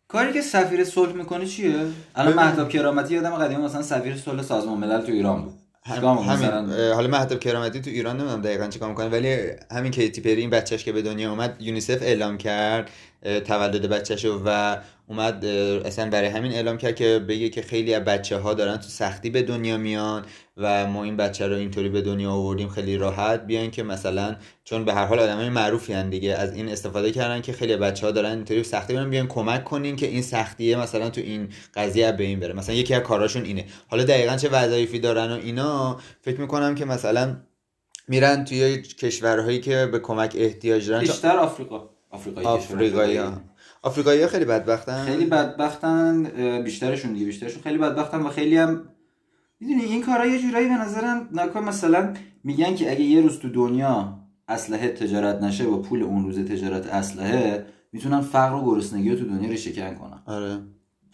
کاری 0.08 0.32
که 0.32 0.40
سفیر 0.40 0.84
صلح 0.84 1.12
می‌کنه 1.12 1.46
چیه؟ 1.46 1.74
الان. 2.14 2.34
مهتاب 2.34 2.68
کرامتی 2.68 3.14
یادم 3.14 3.30
قدیم 3.30 3.60
مثلا 3.60 3.82
سفیر 3.82 4.16
صلح 4.16 4.42
سازمان 4.42 4.78
ملل 4.78 5.00
تو 5.00 5.12
ایران 5.12 5.42
بود. 5.42 5.54
هم- 5.86 5.96
همین 6.18 6.70
حالا 6.92 7.08
مهدب 7.08 7.40
کرامتی 7.40 7.80
تو 7.80 7.90
ایران 7.90 8.16
نمی‌دونم 8.16 8.42
دقیقا 8.42 8.66
چیکار 8.66 8.88
می‌کنه 8.88 9.08
ولی 9.08 9.36
همین 9.72 9.92
کیتی 9.92 10.20
پری 10.20 10.40
این 10.40 10.50
بچهش 10.50 10.84
که 10.84 10.92
به 10.92 11.02
دنیا 11.02 11.30
اومد 11.30 11.56
یونیسف 11.60 12.02
اعلام 12.02 12.38
کرد 12.38 12.90
تولد 13.44 13.88
بچهشو 13.88 14.42
و 14.44 14.76
اومد 15.06 15.44
اصلا 15.84 16.10
برای 16.10 16.28
همین 16.28 16.52
اعلام 16.52 16.78
کرد 16.78 16.94
که 16.94 17.24
بگه 17.28 17.48
که 17.48 17.62
خیلی 17.62 17.94
از 17.94 18.04
بچه 18.04 18.36
ها 18.36 18.54
دارن 18.54 18.76
تو 18.76 18.88
سختی 18.88 19.30
به 19.30 19.42
دنیا 19.42 19.76
میان 19.76 20.24
و 20.56 20.86
ما 20.86 21.04
این 21.04 21.16
بچه 21.16 21.46
رو 21.46 21.56
اینطوری 21.56 21.88
به 21.88 22.02
دنیا 22.02 22.30
آوردیم 22.30 22.68
خیلی 22.68 22.96
راحت 22.96 23.46
بیان 23.46 23.70
که 23.70 23.82
مثلا 23.82 24.36
چون 24.64 24.84
به 24.84 24.94
هر 24.94 25.04
حال 25.06 25.18
آدمای 25.18 25.48
معروفی 25.48 25.92
هن 25.92 26.10
دیگه 26.10 26.34
از 26.34 26.54
این 26.54 26.68
استفاده 26.68 27.12
کردن 27.12 27.40
که 27.40 27.52
خیلی 27.52 27.76
بچه 27.76 28.06
ها 28.06 28.12
دارن 28.12 28.30
اینطوری 28.30 28.62
سختی 28.62 28.92
میان 28.92 29.10
بیان 29.10 29.26
کمک 29.26 29.64
کنین 29.64 29.96
که 29.96 30.06
این 30.06 30.22
سختیه 30.22 30.76
مثلا 30.76 31.10
تو 31.10 31.20
این 31.20 31.48
قضیه 31.74 32.12
به 32.12 32.24
این 32.24 32.40
بره. 32.40 32.52
مثلا 32.52 32.74
یکی 32.74 32.94
از 32.94 33.02
کاراشون 33.02 33.44
اینه. 33.44 33.64
حالا 33.88 34.04
دقیقا 34.04 34.36
چه 34.36 34.48
وظایفی 34.48 34.98
دارن 34.98 35.32
و 35.32 35.34
اینا 35.34 36.00
فکر 36.22 36.40
می‌کنم 36.40 36.74
که 36.74 36.84
مثلا 36.84 37.36
میرن 38.08 38.44
توی 38.44 38.82
کشورهایی 38.82 39.60
که 39.60 39.86
به 39.92 39.98
کمک 39.98 40.32
احتیاج 40.38 40.88
دارن. 40.88 41.00
بیشتر 41.00 41.36
آفریقا 41.36 41.88
آفریقایی 42.10 42.46
آفریقایی 42.46 43.20
آفریقایی 43.84 44.22
ها 44.22 44.28
خیلی 44.28 44.44
بدبختن. 44.44 45.04
خیلی 45.04 45.26
بدبختن 45.26 46.22
بیشترشون 46.62 47.12
دیگه 47.12 47.26
بیشترشون 47.26 47.62
خیلی 47.62 47.78
بدبختن 47.78 48.20
و 48.20 48.28
خیلی 48.28 48.56
هم 48.56 48.82
می‌دونی 49.60 49.82
این 49.82 50.02
کارا 50.02 50.26
یه 50.26 50.42
جورایی 50.42 50.68
به 50.68 50.74
نظرم 50.74 51.28
نکن 51.32 51.64
مثلا 51.64 52.14
میگن 52.44 52.74
که 52.74 52.90
اگه 52.90 53.00
یه 53.00 53.20
روز 53.20 53.38
تو 53.38 53.48
دنیا 53.48 54.18
اسلحه 54.48 54.88
تجارت 54.88 55.42
نشه 55.42 55.66
با 55.66 55.78
پول 55.78 56.02
اون 56.02 56.24
روز 56.24 56.38
تجارت 56.38 56.86
اسلحه 56.86 57.66
می‌تونن 57.92 58.20
فقر 58.20 58.54
و 58.54 58.64
گرسنگی 58.64 59.10
رو 59.10 59.16
تو 59.16 59.24
دنیا 59.24 59.50
ریشه‌کن 59.50 59.94
کنن. 59.94 60.22
آره. 60.26 60.58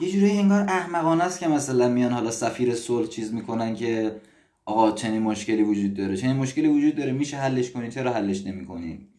یه 0.01 0.11
جورایی 0.13 0.39
انگار 0.39 0.61
احمقانه 0.61 1.25
است 1.25 1.41
که 1.41 1.49
مثلا 1.49 1.89
میان 1.89 2.13
حالا 2.13 2.31
سفیر 2.31 2.75
صلح 2.75 3.07
چیز 3.07 3.35
می‌کنن 3.35 3.75
که 3.75 4.17
آقا 4.65 4.93
چنین 4.93 5.23
مشکلی 5.23 5.63
وجود 5.63 5.95
داره. 5.95 6.17
چنین 6.17 6.37
مشکلی 6.37 6.69
وجود 6.69 6.97
داره 6.97 7.13
میشه 7.13 7.37
حلش 7.37 7.71
کنی 7.71 7.91
چرا 7.91 8.13
حلش 8.13 8.47
نمی‌کنی؟ 8.47 9.10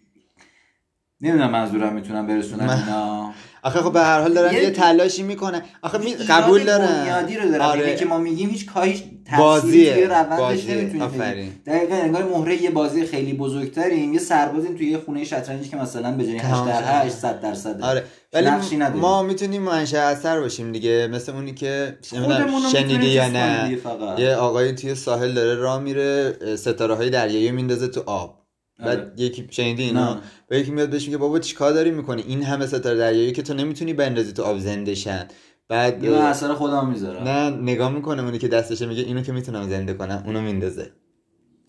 نمی‌دونم 1.21 1.51
منظورم 1.51 1.94
می‌تونم 1.94 2.28
برسونم 2.28 2.66
من- 2.66 2.78
اینا 2.83 3.31
آخه 3.63 3.80
خب 3.80 3.94
به 3.94 4.01
هر 4.01 4.21
حال 4.21 4.33
دارن 4.33 4.54
یه- 4.54 4.63
یه 4.63 4.69
تلاشی 4.71 5.23
می‌کنن 5.23 5.61
آخه 5.81 5.97
می... 5.97 6.13
قبول 6.13 6.63
دارن 6.63 6.85
بنیادی 6.87 7.37
رو 7.37 7.49
دارن 7.49 7.61
آره. 7.61 7.95
که 7.95 8.06
ما 8.06 8.18
میگیم 8.18 8.49
هیچ 8.49 8.66
تأثیری 8.66 9.37
بازیه. 9.37 9.94
توی 9.94 10.04
روندش 10.04 10.40
بازیه. 10.40 10.75
نمی‌تونیم. 10.75 11.61
دقیقا 11.66 11.95
انگار 11.95 12.23
مهره 12.23 12.63
یه 12.63 12.69
بازی 12.69 13.06
خیلی 13.06 13.33
بزرگتریم 13.33 14.13
یه 14.13 14.19
سربازیم 14.19 14.75
توی 14.75 14.90
یه 14.92 14.97
خونه 14.97 15.23
شطرنجی 15.23 15.69
که 15.69 15.78
مثلا 15.78 16.11
به 16.11 16.23
جای 16.25 16.37
8 16.37 16.45
تمام 16.47 16.68
در 16.68 16.78
شد. 16.81 16.85
8 16.87 17.16
100 17.16 17.42
درصد 17.42 17.81
آره 17.81 18.04
ولی. 18.33 18.49
ما 18.95 19.23
می‌تونیم 19.23 19.61
منشأ 19.61 19.97
اثر 19.97 20.40
باشیم 20.40 20.71
دیگه 20.71 21.07
مثل 21.11 21.31
اونی 21.31 21.54
که 21.54 21.97
شنیدی 22.71 23.07
یا 23.07 23.30
نه. 23.30 23.78
یه 24.18 24.35
آقایی 24.35 24.71
توی 24.71 24.95
ساحل 24.95 25.33
داره 25.33 25.56
راه 25.56 25.80
میره 25.80 26.35
ستاره 26.56 26.95
های 26.95 27.09
دریایی 27.09 27.51
میندازه 27.51 27.87
تو 27.87 28.04
آب 28.06 28.41
بعد 28.81 29.00
آره. 29.00 29.11
یکی 29.18 29.47
شنیدی 29.52 29.83
اینا. 29.83 30.21
و 30.52 30.56
یکی 30.56 30.71
میاد 30.71 30.90
بهش 30.90 31.06
میگه 31.06 31.18
بابا 31.18 31.40
چیکار 31.40 31.71
داری 31.71 31.92
می‌کنی؟ 31.92 32.21
این 32.21 32.44
همه 32.44 32.68
ستاره 32.68 32.97
دریایی 32.97 33.31
که 33.31 33.42
تو 33.42 33.54
نمی‌تونی 33.54 33.94
بندازی 33.94 34.33
تو 34.33 34.44
آب 34.44 34.59
زنده 34.59 34.95
شن 34.95 35.28
بعد 35.68 36.04
یه 36.04 36.11
اثر 36.11 36.54
خودم 36.54 36.90
می‌ذارم. 36.90 37.23
نه 37.23 37.50
نگاه 37.50 37.92
می‌کنه 37.92 38.23
اونی 38.23 38.38
که 38.38 38.47
دستشه 38.47 38.85
میگه 38.85 39.04
اینو 39.04 39.21
که 39.21 39.31
می‌تونم 39.31 39.69
زنده 39.69 39.94
کنم 39.94 40.23
اونو 40.26 40.42
میندازه. 40.42 40.92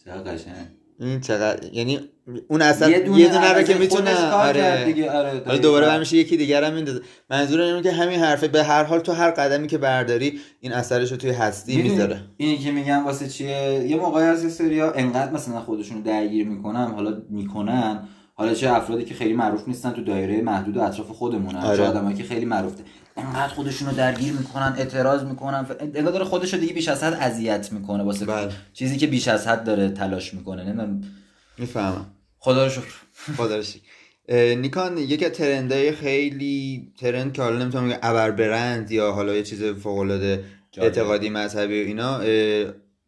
چقدر 0.05 0.33
قشنگ. 0.33 0.82
این 1.03 1.21
چقدر 1.21 1.73
یعنی 1.73 2.01
اون 2.49 2.63
اثر 2.63 2.91
یه 2.91 2.99
یه 2.99 3.05
دونه, 3.05 3.29
دونه, 3.29 3.53
رو 3.53 3.63
که 3.63 3.75
می‌تونه 3.75 4.31
آره. 4.33 4.85
دیگه 4.85 5.11
آره 5.11 5.43
حالا. 5.47 5.59
دوباره 5.59 5.87
برمیشه 5.87 6.17
یکی 6.17 6.37
دیگر 6.37 6.65
هم 6.65 6.73
میندازه. 6.73 7.01
منظورم 7.31 7.65
اینه 7.65 7.83
که 7.83 7.93
همین 7.93 8.21
حرفه 8.21 8.49
به 8.49 8.63
هر 8.63 8.85
حال 8.85 9.01
تو 9.01 9.13
هر 9.13 9.31
قدمی 9.31 9.67
که 9.67 9.79
برداری 9.79 10.41
این 10.61 10.73
اثرش 10.73 11.11
رو 11.11 11.17
توی 11.17 11.31
هستی 11.31 11.83
می‌ذاره. 11.83 12.21
اینی 12.37 12.59
که 12.59 12.71
میگم 12.71 13.05
واسه 13.05 13.29
چیه؟ 13.29 13.85
یه 13.89 13.97
موقعی 13.97 14.25
از 14.25 14.53
سریا 14.53 14.93
انقدر 14.93 15.33
مثلا 15.33 15.61
خودشون 15.61 15.97
رو 15.97 16.03
درگیر 16.03 16.49
می‌کنن 16.49 16.87
حالا 16.87 17.23
می‌کنن. 17.31 18.09
حالا 18.35 18.55
چه 18.55 18.73
افرادی 18.73 19.05
که 19.05 19.15
خیلی 19.15 19.33
معروف 19.33 19.69
نیستن 19.69 19.91
تو 19.91 20.05
دایره 20.05 20.43
محدود 20.43 20.77
و 20.77 20.81
اطراف 20.81 21.09
خودمونن 21.09 21.59
آره. 21.59 21.77
چه 21.77 21.83
آدمایی 21.83 22.17
که 22.17 22.25
خیلی 22.25 22.45
معروفه. 22.45 22.85
انقدر 23.17 23.49
خودشون 23.49 23.89
رو 23.89 23.95
درگیر 23.95 24.33
می‌کنن 24.33 24.75
اعتراض 24.79 25.25
می‌کنن 25.25 25.67
انگار 25.81 26.13
داره 26.13 26.25
خودش 26.25 26.55
رو 26.55 26.61
دیگه 26.61 26.75
بیش 26.75 26.89
از 26.89 27.03
حد 27.05 27.15
اذیت 27.15 27.73
می‌کنه 27.73 28.03
واسه 28.03 28.25
بله. 28.25 28.53
چیزی 28.73 28.97
که 28.97 29.07
بیش 29.07 29.29
از 29.29 29.47
حد 29.47 29.65
داره 29.65 29.89
تلاش 29.89 30.35
می‌کنه 30.35 30.65
نمی‌دونم 30.65 31.01
می‌فهمم 31.59 32.07
خدا 32.39 32.65
رو 32.65 32.71
شکر 32.71 32.95
خدا 33.37 33.57
رو 33.57 33.63
شکر. 33.63 33.83
نیکان 34.55 34.99
یکی 34.99 35.25
از 35.25 35.33
ترندهای 35.33 35.93
خیلی 35.93 36.93
ترند 37.01 37.33
که 37.33 37.43
حالا 37.43 37.59
نمی‌تونم 37.59 37.89
بگم 37.89 37.99
ابر 38.03 38.31
برند 38.31 38.91
یا 38.91 39.13
حالا 39.13 39.35
یه 39.35 39.43
چیز 39.43 39.65
فوق 39.65 39.99
العاده. 39.99 40.45
اعتقادی 40.77 41.31
مذهبی 41.31 41.83
و 41.83 41.87
اینا 41.87 42.21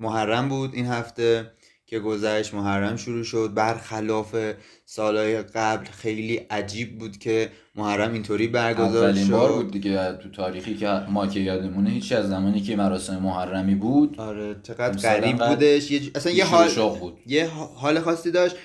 محرم 0.00 0.48
بود 0.48 0.74
این 0.74 0.86
هفته 0.86 1.50
که 1.86 1.98
گذشت 1.98 2.54
محرم 2.54 2.96
شروع 2.96 3.24
شد 3.24 3.52
برخلاف 3.54 4.36
سالهای 4.84 5.42
قبل 5.42 5.86
خیلی 5.86 6.36
عجیب 6.36 6.98
بود 6.98 7.18
که 7.18 7.50
محرم 7.76 8.12
اینطوری 8.12 8.46
برگزار 8.46 9.04
اولین 9.04 9.24
شد. 9.24 9.32
بار 9.32 9.52
بود 9.52 9.70
دیگه 9.70 10.12
تو 10.12 10.30
تاریخی 10.30 10.74
که 10.76 10.88
ما 10.88 11.26
که 11.26 11.40
یادمونه 11.40 11.90
هیچ 11.90 12.12
از 12.12 12.28
زمانی 12.28 12.60
که 12.60 12.76
مراسم 12.76 13.16
محرمی 13.16 13.74
بود. 13.74 14.20
آره 14.20 14.56
چقدر 14.62 15.10
غریب 15.10 15.48
بودش 15.48 15.90
یه 15.90 16.00
اصلا 16.14 16.32
یه 16.32 16.44
حال 16.44 16.68
شوق 16.68 16.98
بود. 16.98 17.18
یه 17.26 17.48
حال 17.76 18.00
خاصی 18.00 18.30
داشت. 18.30 18.56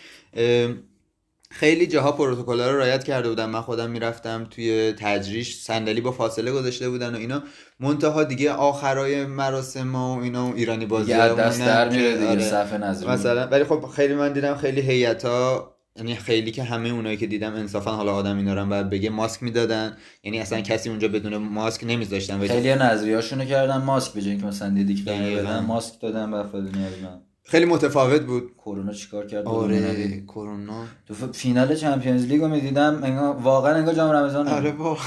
خیلی 1.51 1.87
جاها 1.87 2.11
پروتکل 2.11 2.59
رو 2.59 2.77
رعایت 2.77 3.03
کرده 3.03 3.29
بودن. 3.29 3.45
من 3.45 3.61
خودم 3.61 3.89
می‌رفتم 3.89 4.47
توی 4.51 4.93
تجریش 4.97 5.55
صندلی 5.61 6.01
با 6.01 6.11
فاصله 6.11 6.51
گذاشته 6.51 6.89
بودن 6.89 7.15
و 7.15 7.17
اینا. 7.17 7.43
منتها 7.79 8.23
دیگه 8.23 8.51
آخرای 8.51 9.25
مراسم 9.25 9.95
و 9.95 10.19
اینا 10.19 10.47
و 10.47 10.55
ایرانی 10.55 10.85
بازی 10.85 11.05
دیگه 11.05 11.33
دست 11.33 11.59
در 11.59 11.89
میره 11.89 12.13
دیگه 12.13 12.29
آره. 12.29 12.41
صف 12.41 12.73
نظری. 12.73 13.09
مثلا 13.09 13.47
ولی 13.47 13.63
خب 13.63 13.85
خیلی 13.95 14.13
من 14.13 14.33
دیدم 14.33 14.55
خیلی 14.55 14.81
هیئتا 14.81 15.75
یعنی 15.99 16.15
خیلی 16.15 16.51
که 16.51 16.63
همه 16.63 16.89
اونایی 16.89 17.17
که 17.17 17.27
دیدم 17.27 17.53
انصافا 17.53 17.91
حالا 17.91 18.13
آدم 18.13 18.37
اینا 18.37 18.53
رو 18.53 18.65
باید 18.65 18.89
بگه 18.89 19.09
ماسک 19.09 19.43
می‌دادن. 19.43 19.97
یعنی 20.23 20.39
اصلا 20.39 20.61
کسی 20.61 20.89
اونجا 20.89 21.07
بدون 21.07 21.37
ماسک 21.37 21.83
نمیذاشتن. 21.83 22.47
خیلی 22.47 22.75
نظریاشونو 22.75 23.45
کردن 23.45 23.77
ماسک 23.77 24.13
به 24.13 24.21
جای 24.21 24.31
اینکه 24.31 24.45
مثلا 24.45 24.69
دیدی 24.69 24.95
که. 24.95 25.11
بدن 25.11 25.59
ماسک 25.59 26.01
دادن 26.01 26.31
به 26.31 26.37
افراد 26.37 26.77
نیازمند 26.77 27.28
خیلی 27.49 27.65
متفاوت 27.65 28.21
بود. 28.21 28.51
کرونا 28.57 28.93
چیکار 28.93 29.27
کرد؟ 29.27 29.45
آره 29.45 30.23
کرونا. 30.27 30.85
تو 31.07 31.13
فینال 31.33 31.75
چمپیونز 31.75 32.25
لیگ 32.25 32.41
رو 32.41 32.47
می‌دیدم 32.47 32.99
انگار 33.03 33.35
واقعا 33.35 33.75
انگار 33.75 33.93
جام 33.93 34.11
رمضان 34.11 34.47
آره 34.47 34.71
با 34.71 34.97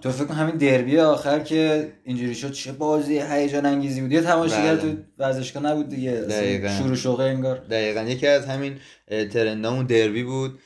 تو 0.00 0.10
فکر 0.10 0.32
همین 0.32 0.56
دربی 0.56 0.98
آخر 0.98 1.38
که 1.38 1.92
اینجوری 2.04 2.34
شد 2.34 2.52
چه 2.52 2.72
بازی 2.72 3.20
هیجان 3.30 3.66
انگیزی 3.66 4.00
بود. 4.00 4.12
یه 4.12 4.20
تماشاگر 4.20 4.76
بله. 4.76 4.82
تو 4.82 4.96
ورزشگاه 5.18 5.62
نبود 5.62 5.88
دیگه. 5.88 6.12
دقیقاً. 6.12 6.68
شروع 6.68 6.94
شوقه 6.94 7.24
انگار. 7.24 7.58
دقیقا. 7.58 8.02
یکی 8.02 8.26
از 8.26 8.46
همین 8.46 8.74
ترندامون 9.08 9.86
دربی 9.86 10.22
بود. 10.22 10.58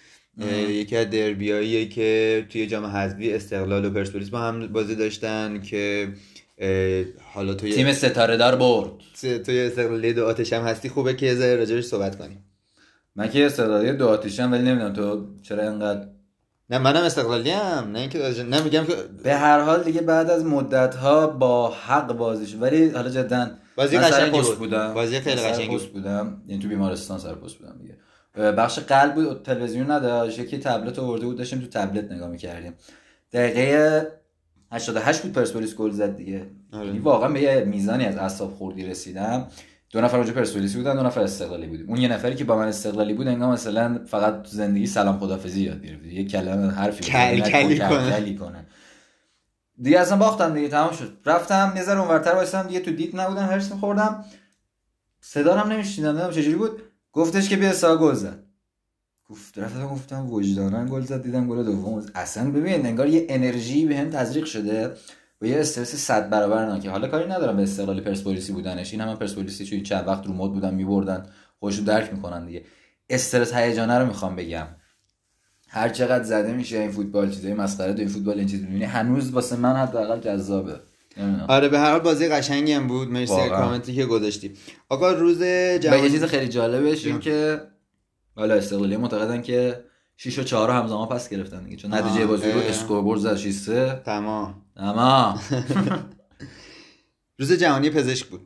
یکی 0.69 0.97
از 0.97 1.11
دربیاییه 1.11 1.89
که 1.89 2.47
توی 2.51 2.67
جام 2.67 2.85
حذفی 2.85 3.33
استقلال 3.33 3.85
و 3.85 3.91
پرسپولیس 3.91 4.29
با 4.29 4.39
هم 4.39 4.67
بازی 4.67 4.95
داشتن 4.95 5.61
که 5.61 6.09
حالا 7.35 7.55
توی 7.55 7.73
تیم 7.75 7.93
ستاره 7.93 8.37
دار 8.37 8.57
برد. 8.57 8.91
توی 9.47 9.61
استقلالی 9.61 10.13
دو 10.13 10.27
آتش 10.27 10.53
هم 10.53 10.63
هستی 10.63 10.89
خوبه 10.89 11.15
که 11.15 11.27
یه 11.27 11.57
راجبش 11.57 11.85
صحبت 11.85 12.19
کنیم. 12.19 12.45
من 13.17 13.31
که 13.31 13.47
استقلالی 13.47 13.93
دو 13.93 14.09
آتیشم 14.09 14.53
ولی 14.53 14.63
نمی‌دونم 14.63 14.93
تو 14.93 15.27
چرا 15.43 15.63
انقدر 15.63 16.07
نه 16.71 16.79
منم 16.79 17.03
استقلالی 17.05 17.51
هم 17.51 17.91
نه 17.93 17.99
اینکه 17.99 18.19
راجع- 18.19 18.43
نه 18.43 18.63
میگم 18.63 18.85
که 18.85 18.95
به 19.23 19.35
هر 19.35 19.61
حال 19.61 19.83
دیگه 19.83 20.01
بعد 20.01 20.31
از 20.31 20.45
مدت 20.45 20.95
ها 20.95 21.27
با 21.27 21.71
حق 21.71 22.13
بازی 22.13 22.47
شد 22.47 22.63
ولی 22.63 22.89
حالا 22.89 23.11
جدا 23.11 23.51
بازی 23.77 23.99
پست 23.99 24.31
بود. 24.31 24.59
بودم. 24.59 24.95
بازی 24.95 25.21
خیلی 25.21 25.41
قشنگی 25.41 25.77
بودم. 25.93 26.43
یعنی 26.47 26.63
تو 26.63 26.69
بیمارستان 26.69 27.19
سر 27.19 27.35
پست 27.35 27.55
بودم 27.59 27.79
دیگه. 27.79 27.97
بخش 28.53 28.79
قلب 28.79 29.15
بود 29.15 29.43
تلویزیون 29.43 29.91
نداشت. 29.91 30.39
یکی 30.39 30.59
تبلت 30.59 30.99
آورده 30.99 31.27
بود 31.27 31.39
داشتیم 31.39 31.61
تو 31.61 31.67
تبلت 31.67 32.13
نگاه 32.13 32.29
می‌کردیم. 32.29 32.75
دقیقه 33.33 34.09
88 34.75 35.23
بود 35.23 35.33
پرسپولیس 35.33 35.75
گل 35.75 35.91
زد 35.91 36.17
دیگه. 36.17 36.47
آره. 36.73 36.87
یعنی 36.87 36.99
واقعا 36.99 37.29
به 37.29 37.41
یه 37.41 37.65
میزانی 37.65 38.05
از 38.05 38.17
اعصاب 38.17 38.51
خوردی 38.55 38.87
رسیدم. 38.87 39.47
دو 39.91 40.01
نفر 40.01 40.17
اونجا 40.17 40.33
پرسپولیسی 40.33 40.79
بودن 40.79 40.97
دو 40.97 41.03
نفر 41.03 41.21
استقلالی 41.21 41.67
بودیم. 41.67 41.89
اون 41.89 41.99
یه 42.01 42.09
نفری 42.09 42.35
که 42.35 42.45
با 42.45 42.57
من 42.57 42.69
استقلالی 42.69 43.15
بود 43.15 43.29
انگار 43.29 43.53
مثلا 43.53 44.01
فقط 44.07 44.43
تو 44.43 44.49
زندگی 44.49 44.87
سلام 44.87 45.19
خدافظی 45.19 45.61
یاد 45.63 45.83
گرفت 45.87 46.05
یه 46.07 46.25
کلمه 46.25 46.71
حرفی 46.73 47.05
کل- 47.05 47.41
کلی 47.41 47.79
کل- 47.79 47.89
کنه. 47.89 48.35
کنه. 48.35 48.67
دیگه 49.83 50.01
اصلا 50.01 50.17
باختم 50.19 50.55
دیگه 50.55 50.69
تمام 50.69 50.93
شد. 50.93 51.19
رفتم 51.27 51.73
یه 51.77 51.83
ذره 51.83 52.01
اونورتر 52.01 52.33
وایسادم 52.35 52.69
دیگه 52.69 52.81
تو 52.81 52.91
دید 52.93 53.21
نبودم 53.21 53.47
هرس 53.47 53.73
می‌خوردم. 53.73 54.25
صدا 55.21 55.55
هم 55.57 55.73
نمیشنیدم 55.73 56.11
نمی‌دونم 56.11 56.31
چجوری 56.31 56.57
بود. 56.57 56.83
گفتش 57.13 57.49
که 57.49 57.57
بیا 57.57 57.73
سا 57.73 57.97
گل 57.99 58.15
زد. 58.15 58.44
گفت 59.31 59.59
رفتم 59.59 59.89
گفتم 59.89 60.31
وجدانن 60.31 60.89
گل 60.91 61.01
زد 61.01 61.23
دیدم 61.23 61.49
گل 61.49 61.65
دوم. 61.65 62.07
اصلا 62.15 62.51
ببین 62.51 62.87
انگار 62.87 63.09
یه 63.09 63.27
انرژی 63.29 63.87
بهم 63.87 64.11
تزریق 64.11 64.45
شده 64.45 64.91
با 65.41 65.47
یه 65.47 65.61
استرس 65.61 65.95
صد 65.95 66.31
برابر 66.31 66.73
نه 66.73 66.81
که 66.81 66.91
حالا 66.91 67.09
کاری 67.09 67.29
ندارم 67.29 67.57
به 67.57 67.63
استقلال 67.63 68.01
پرسپولیسی 68.01 68.53
بودنش. 68.53 68.93
این 68.93 69.01
هم 69.01 69.17
پرسپولیسی 69.17 69.65
چون 69.65 69.83
چند 69.83 70.09
وقت 70.09 70.27
رو 70.27 70.33
مد 70.33 70.51
بودن 70.53 70.75
میبردن 70.75 71.27
خودشو 71.61 71.85
درک 71.85 72.13
می‌کنن 72.13 72.47
دیگه. 72.47 72.65
استرس 73.11 73.55
هیجانه 73.55 73.99
رو 73.99 74.07
می‌خوام 74.07 74.37
بگم. 74.37 74.67
هر 75.69 75.89
چقدر 75.89 76.25
زده 76.25 76.53
میشه 76.53 76.79
این 76.79 76.91
فوتبال 76.91 77.31
چیزای 77.31 77.55
مسخره 77.55 77.93
تو 77.93 77.99
این 77.99 78.09
فوتبال 78.09 78.39
این 78.39 78.49
چیز 78.49 78.61
می‌بینی 78.63 78.85
هنوز 78.85 79.31
واسه 79.31 79.57
من 79.57 79.77
حداقل 79.77 80.21
جذابه. 80.21 80.81
آره 81.49 81.69
به 81.69 81.79
هر 81.79 81.91
حال 81.91 82.01
بازی 82.01 82.29
قشنگی 82.29 82.73
هم 82.73 82.87
بود. 82.87 83.09
مرسی. 83.09 83.49
کامنتی 83.49 83.95
که 83.95 84.07
گذاشتی. 84.07 84.53
آقا 84.89 85.13
روز 85.13 85.41
و 85.41 85.45
یه 85.45 86.11
چیز 86.11 86.25
خیلی 86.25 86.49
جالبش 86.49 87.07
این 87.07 87.19
که 87.19 87.61
حالا 88.35 88.55
استقلالی 88.55 88.97
معتقدن 88.97 89.43
که 89.43 89.85
6 90.17 90.39
و 90.39 90.43
4 90.43 90.71
همزمان 90.71 91.09
پس 91.09 91.29
گرفتن 91.29 91.65
دیگه. 91.65 91.77
چون 91.77 91.95
نتیجه 91.95 92.27
بازی 92.27 92.53
رو. 92.53 92.59
scoreboard 92.59 93.21
زد 93.21 93.37
6 93.37 93.51
3 93.51 94.03
تمام. 94.05 94.63
اما 94.77 95.41
روز 97.39 97.53
جهانی 97.53 97.91
پزشک 97.91 98.27
بود. 98.27 98.41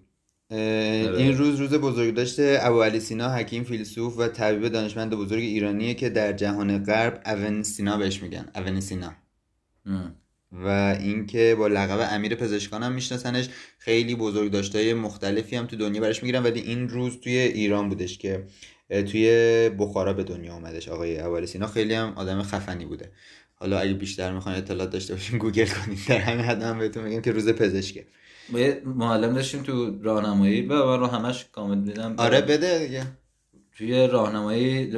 آره. 0.51 1.15
این 1.17 1.39
روز 1.39 1.61
روز 1.61 1.75
بزرگ 1.75 2.15
داشته 2.15 2.59
ابو 2.63 2.83
علی 2.83 3.01
سینا 3.01 3.29
حکیم 3.29 3.65
فیلسوف 3.65 4.19
و 4.19 4.29
طبیب 4.29 4.69
دانشمند 4.69 5.11
بزرگ 5.11 5.43
ایرانیه 5.43 5.95
که 5.95 6.09
در 6.09 6.33
جهان 6.33 6.85
غرب 6.85 7.23
اوی‌سینا 7.27 7.97
بهش 7.97 8.23
میگن. 8.23 8.49
اوی‌سینا. 8.57 9.13
و 10.53 10.97
اینکه 11.01 11.57
با 11.59 11.69
لقب 11.69 12.09
امیر 12.13 12.35
پزشکان 12.35 12.83
هم 12.83 12.93
میشناسنش. 12.93 13.49
خیلی 13.79 14.15
بزرگ 14.15 14.51
داشته 14.51 14.95
مختلفی 14.95 15.57
هم 15.57 15.67
تو 15.67 15.77
دنیا 15.77 16.01
برش 16.01 16.23
می‌گیرن. 16.23 16.43
ولی 16.43 16.61
این 16.61 16.89
روز 16.89 17.21
توی 17.21 17.39
ایران 17.39 17.89
بودش 17.89 18.19
که 18.19 18.47
توی 18.89 19.29
بخارا 19.79 20.13
به 20.13 20.25
دنیا 20.25 20.55
اومدش 20.55 20.89
آقای 20.89 21.19
ابو 21.19 21.37
علی 21.37 21.47
سینا. 21.47 21.67
خیلی 21.67 21.95
هم 21.95 22.13
آدم 22.17 22.43
خفنی 22.43 22.85
بوده. 22.85 23.13
حالا 23.55 23.79
اگه 23.79 23.93
بیشتر 23.93 24.33
می‌خواین 24.33 24.59
اطلاعات 24.59 24.91
داشته 24.91 25.15
باشین 25.15 25.39
گوگل 25.39 25.67
کنید 25.67 25.99
در 26.09 26.19
همین 26.19 26.45
حد 26.45 26.63
هم 26.63 26.79
بهتون 26.79 27.05
میگم 27.05 27.21
که 27.21 27.33
روز 27.33 27.49
پزشکه. 27.49 28.07
یه 28.55 28.83
معلم 28.85 29.35
داشتیم 29.35 29.63
تو 29.63 30.03
راهنمایی 30.03 30.67
و 30.67 30.87
من 30.87 31.01
رو 31.01 31.07
همش 31.07 31.47
کامنت 31.53 31.85
دیدم 31.85 32.15
آره 32.19 32.41
بده 32.41 32.87
دیگه. 32.87 33.03
توی 33.77 34.07
راهنمایی 34.07 34.93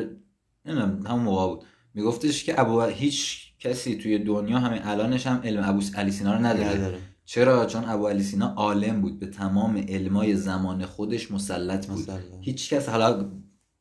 نمی‌دونم 0.64 1.06
همون 1.06 1.22
موقع 1.22 1.54
بود. 1.54 1.66
میگفتش 1.94 2.44
که 2.44 2.60
ابو 2.60 2.82
هیچ 2.82 3.49
کسی 3.60 3.94
توی 3.96 4.18
دنیا 4.18 4.58
همین 4.58 4.82
الانش 4.82 5.26
هم 5.26 5.40
علم 5.44 5.62
ابو 5.68 5.82
علی 5.96 6.10
سینا 6.10 6.32
رو 6.34 6.46
نداره. 6.46 6.74
نداره. 6.78 6.98
چرا؟ 7.24 7.66
چون 7.66 7.84
ابو 7.84 8.08
علی 8.08 8.22
سینا 8.22 8.46
عالم 8.54 9.00
بود. 9.00 9.18
به 9.18 9.26
تمام 9.26 9.76
علمای 9.88 10.36
زمان 10.36 10.86
خودش 10.86 11.30
مسلط 11.30 11.86
بود. 11.86 11.98
مسلط. 11.98 12.20
هیچ 12.40 12.74
کس 12.74 12.88
حالا 12.88 13.32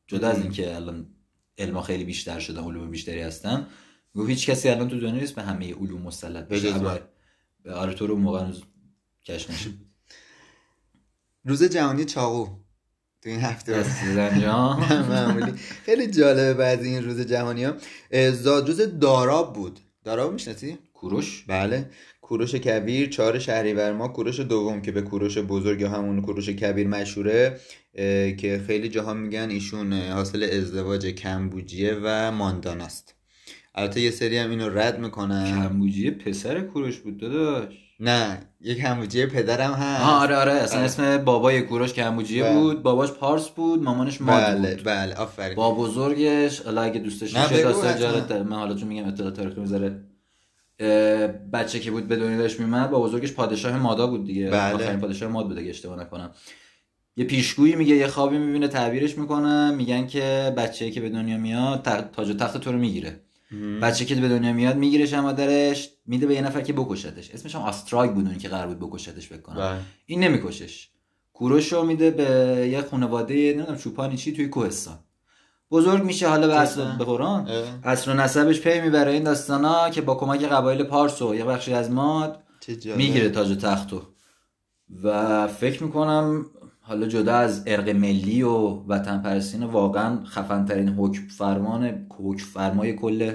جدا 0.06 0.28
از 0.28 0.42
اینکه 0.42 0.76
الان 0.76 1.06
علما 1.58 1.82
خیلی 1.82 2.04
بیشتر 2.04 2.38
شده 2.38 2.60
علوم 2.60 2.90
بیشتری 2.90 3.20
هستن 3.20 3.66
گفت 4.14 4.28
هیچ 4.30 4.50
کسی 4.50 4.68
الان 4.68 4.88
تو 4.88 5.00
دنیا 5.00 5.20
نیست 5.20 5.34
به 5.34 5.42
همه 5.42 5.74
علوم 5.74 6.02
مسلط 6.02 6.48
به 6.48 6.56
بشه. 6.56 6.76
ابو- 6.76 7.70
آره 7.74 7.94
تو 7.94 8.06
رو 8.06 8.16
موقع 8.16 8.46
کش 9.26 9.50
نشد. 9.50 9.70
روز 11.44 11.64
جهانی 11.64 12.04
چاقو. 12.04 12.48
تو 13.22 13.28
این 13.28 13.40
هفته 13.40 13.84
معمولی. 15.10 15.52
خیلی 15.84 16.06
جالبه 16.06 16.54
بعضی 16.54 16.88
این 16.88 17.04
روز 17.04 17.20
جهانی 17.20 17.64
ها. 17.64 17.74
زاد 18.30 18.68
روز 18.68 18.98
داراب 19.00 19.54
بود. 19.54 19.80
داراب 20.04 20.32
می‌شناسی؟ 20.32 20.78
کوروش. 20.94 21.44
بله. 21.48 21.90
کوروش 22.22 22.54
کبیر 22.54 23.08
چهار 23.08 23.38
شهریور 23.38 23.92
ماه 23.92 24.12
کوروش 24.12 24.40
دوم 24.40 24.82
که 24.82 24.92
به 24.92 25.02
کوروش 25.02 25.38
بزرگ 25.38 25.80
یا 25.80 25.88
همون 25.88 26.22
کوروش 26.22 26.48
کبیر 26.48 26.88
مشهوره 26.88 27.60
که 28.38 28.62
خیلی 28.66 28.88
جاها 28.88 29.14
میگن 29.14 29.50
ایشون 29.50 29.92
حاصل 29.92 30.42
ازدواج 30.52 31.06
کمبوجیه 31.06 31.96
و 32.02 32.32
مانداناست. 32.32 33.14
البته 33.74 34.00
یه 34.00 34.10
سری 34.10 34.38
هم 34.38 34.50
اینو 34.50 34.68
رد 34.68 35.00
می‌کنن. 35.00 35.44
کمبوجی 35.68 36.10
پسر 36.10 36.60
کوروش 36.60 36.98
بود 36.98 37.18
داداش. 37.18 37.89
نه 38.00 38.38
یه 38.60 38.74
کمبوجیه 38.74 39.26
پدرم 39.26 39.72
هست 39.72 40.04
آره 40.04 40.36
آره 40.36 40.52
اصلا 40.52 40.76
بله. 40.76 40.84
اسم 40.84 41.24
بابای 41.24 41.62
کوروش 41.62 41.92
کمبوجیه 41.92 42.42
بله. 42.42 42.54
بود 42.54 42.82
باباش 42.82 43.10
پارس 43.10 43.48
بود 43.48 43.82
مامانش 43.82 44.20
ماد 44.20 44.42
بله 44.42 44.74
بود 44.74 44.84
بله 44.84 45.14
آفرین 45.14 45.54
با 45.54 45.74
بزرگش 45.74 46.60
حالا 46.60 46.82
اگه 46.82 47.00
دوستش 47.00 47.36
میشه 47.36 47.62
داستان. 47.62 47.98
جالب. 47.98 48.32
من 48.32 48.56
حالا 48.56 48.74
چون 48.74 48.88
میگم 48.88 49.08
اطلاع 49.08 49.30
تاریخی 49.30 49.60
می‌ذاره 49.60 50.04
بچه 51.52 51.80
که 51.80 51.90
بود 51.90 52.08
به 52.08 52.16
دنیا 52.16 52.38
داشت 52.38 52.60
میمد 52.60 52.90
با 52.90 53.00
بزرگش 53.00 53.32
پادشاه 53.32 53.76
مادا 53.76 54.06
بود 54.06 54.26
دیگه 54.26 54.50
بله. 54.50 54.74
آخرین 54.74 55.00
پادشاه 55.00 55.28
ماد 55.28 55.46
بوده 55.46 55.60
اگه 55.60 55.70
اشتباه 55.70 56.00
نکنم 56.00 56.30
یه 57.16 57.24
پیشگویی 57.24 57.76
میگه 57.76 57.96
یه 57.96 58.06
خوابی 58.06 58.38
می‌بینه 58.38 58.68
تعبیرش 58.68 59.18
می‌کنه 59.18 59.70
میگن 59.70 60.06
که 60.06 60.54
بچه 60.56 60.90
که 60.90 61.00
به 61.00 61.08
دنیا 61.08 61.38
میاد 61.38 61.82
تاج 62.12 62.30
و 62.30 62.34
تخت 62.34 62.56
تو 62.56 62.72
رو 62.72 62.78
می‌گیره 62.78 63.20
بچه 63.82 64.04
که 64.04 64.14
به 64.14 64.28
دنیا 64.28 64.52
میاد 64.52 64.76
میگیرش 64.76 65.14
هم 65.14 65.22
مادرش 65.24 65.90
میده 66.06 66.26
به 66.26 66.34
یه 66.34 66.40
نفر 66.40 66.60
که 66.60 66.72
بکشتش 66.72 67.30
اسمش 67.30 67.54
هم 67.54 67.62
آستراگ 67.62 68.10
بود 68.10 68.38
که 68.38 68.48
قرار 68.48 68.66
بود 68.66 68.88
بکشتش 68.88 69.28
کنم 69.32 69.56
بله. 69.56 69.80
این 70.06 70.24
نمیکشش 70.24 70.90
کوروش 71.32 71.72
رو 71.72 71.82
میده 71.82 72.10
به 72.10 72.24
یه 72.72 72.82
خانواده 72.82 73.34
نمی‌دونم 73.34 73.78
چوپانی 73.78 74.16
چی 74.16 74.32
توی 74.32 74.48
کوهستان 74.48 74.98
بزرگ 75.70 76.02
میشه 76.02 76.28
حالا 76.28 76.46
به 76.46 76.60
اصل. 76.60 76.96
به 76.96 77.04
قرآن. 77.04 77.48
اصل 77.84 78.10
و 78.10 78.14
نسبش 78.14 78.60
پی 78.60 78.80
می‌بره 78.80 79.12
این 79.12 79.22
داستانا 79.22 79.90
که 79.90 80.00
با 80.00 80.14
کمک 80.14 80.44
قبایل 80.44 80.82
پارس 80.82 81.22
و 81.22 81.34
یه 81.34 81.44
بخشی 81.44 81.72
از 81.72 81.90
ماد. 81.90 82.42
می‌گیره 82.96 83.30
تاج 83.30 83.50
و 83.50 83.54
تختو 83.54 84.02
و 85.02 85.48
فکر 85.48 85.82
می‌کنم 85.82 86.46
حالا 86.90 87.06
جدا 87.06 87.34
از 87.34 87.62
ارق 87.66 87.88
ملی 87.88 88.42
و 88.42 88.58
وطن 88.88 89.22
پرستین 89.22 89.64
واقعا 89.64 90.24
خفن 90.24 90.64
ترین 90.64 90.88
حکم 90.88 91.22
فرمان 91.38 92.06
حکم 92.18 92.44
فرمای 92.44 92.92
کل 92.92 93.32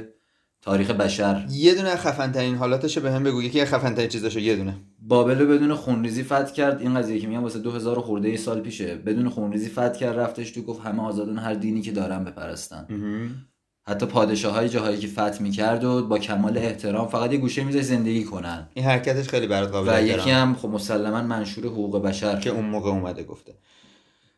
تاریخ 0.62 0.92
بشر. 0.92 1.48
یه 1.52 1.76
دونه 1.76 1.96
خفن 1.96 2.32
ترین 2.32 2.56
حالاتشو 2.56 3.02
به 3.02 3.12
هم 3.12 3.24
بگو. 3.24 3.42
یکی 3.42 3.62
از 3.62 3.68
خفن 3.68 3.94
ترین 3.94 4.10
چیزاشو 4.10 4.40
یه 4.40 4.56
دونه. 4.56 4.76
بابل 5.00 5.40
رو 5.40 5.48
بدون 5.48 5.74
خونریزی 5.74 6.24
فتح 6.24 6.52
کرد. 6.54 6.82
این 6.82 6.96
قضیه 6.96 7.20
که 7.20 7.28
میگم 7.28 7.44
واسه 7.44 7.60
2000 7.60 8.00
خورده 8.00 8.28
ای 8.28 8.38
سال 8.38 8.60
پیشه. 8.60 8.96
بدون 8.96 9.30
خونریزی 9.30 9.70
فتح 9.70 9.92
کرد 10.00 10.20
رفتش 10.20 10.52
تو 10.52 10.62
گفت 10.62 10.82
همه 10.82 11.02
آزادون 11.04 11.38
هر 11.38 11.54
دینی 11.54 11.82
که 11.82 11.92
دارن 11.92 12.24
بپرستن. 12.24 12.88
حتی 13.88 14.06
پادشاه 14.06 14.54
های 14.54 14.70
جاهایی 14.70 14.98
که 14.98 15.08
فتح 15.08 15.42
می‌کرد 15.42 15.84
و 15.84 16.08
با 16.08 16.20
کمال 16.20 16.58
احترام 16.58 17.08
فقط 17.08 17.32
یه 17.32 17.38
گوشه 17.38 17.64
میذاش 17.64 17.84
زندگی 17.84 18.24
کنن 18.24 18.70
این 18.74 18.86
حرکتش 18.86 19.28
خیلی 19.28 19.48
برات 19.48 19.72
قابل 19.72 19.88
و 19.88 19.92
احترامه. 19.92 20.22
یکی 20.22 20.32
هم 20.32 20.56
خب 20.56 20.70
مسلما 20.70 21.22
منشور 21.22 21.66
حقوق 21.66 22.02
بشر 22.02 22.40
که 22.40 22.50
اون 22.50 22.66
موقع 22.66 22.90
اومده 22.90 23.24
گفته 23.24 23.54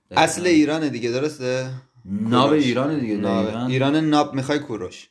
دقیقاً. 0.10 0.22
اصل 0.22 0.48
ایران 0.48 0.88
دیگه 0.88 1.12
درسته 1.12 1.70
ناب. 2.06 2.52
ایران 2.52 3.00
دیگه 3.00 3.18
ناب. 3.18 3.70
ایران 3.70 3.96
ناب 3.96 4.34
می‌خوای 4.34 4.60
کوروش 4.60 5.10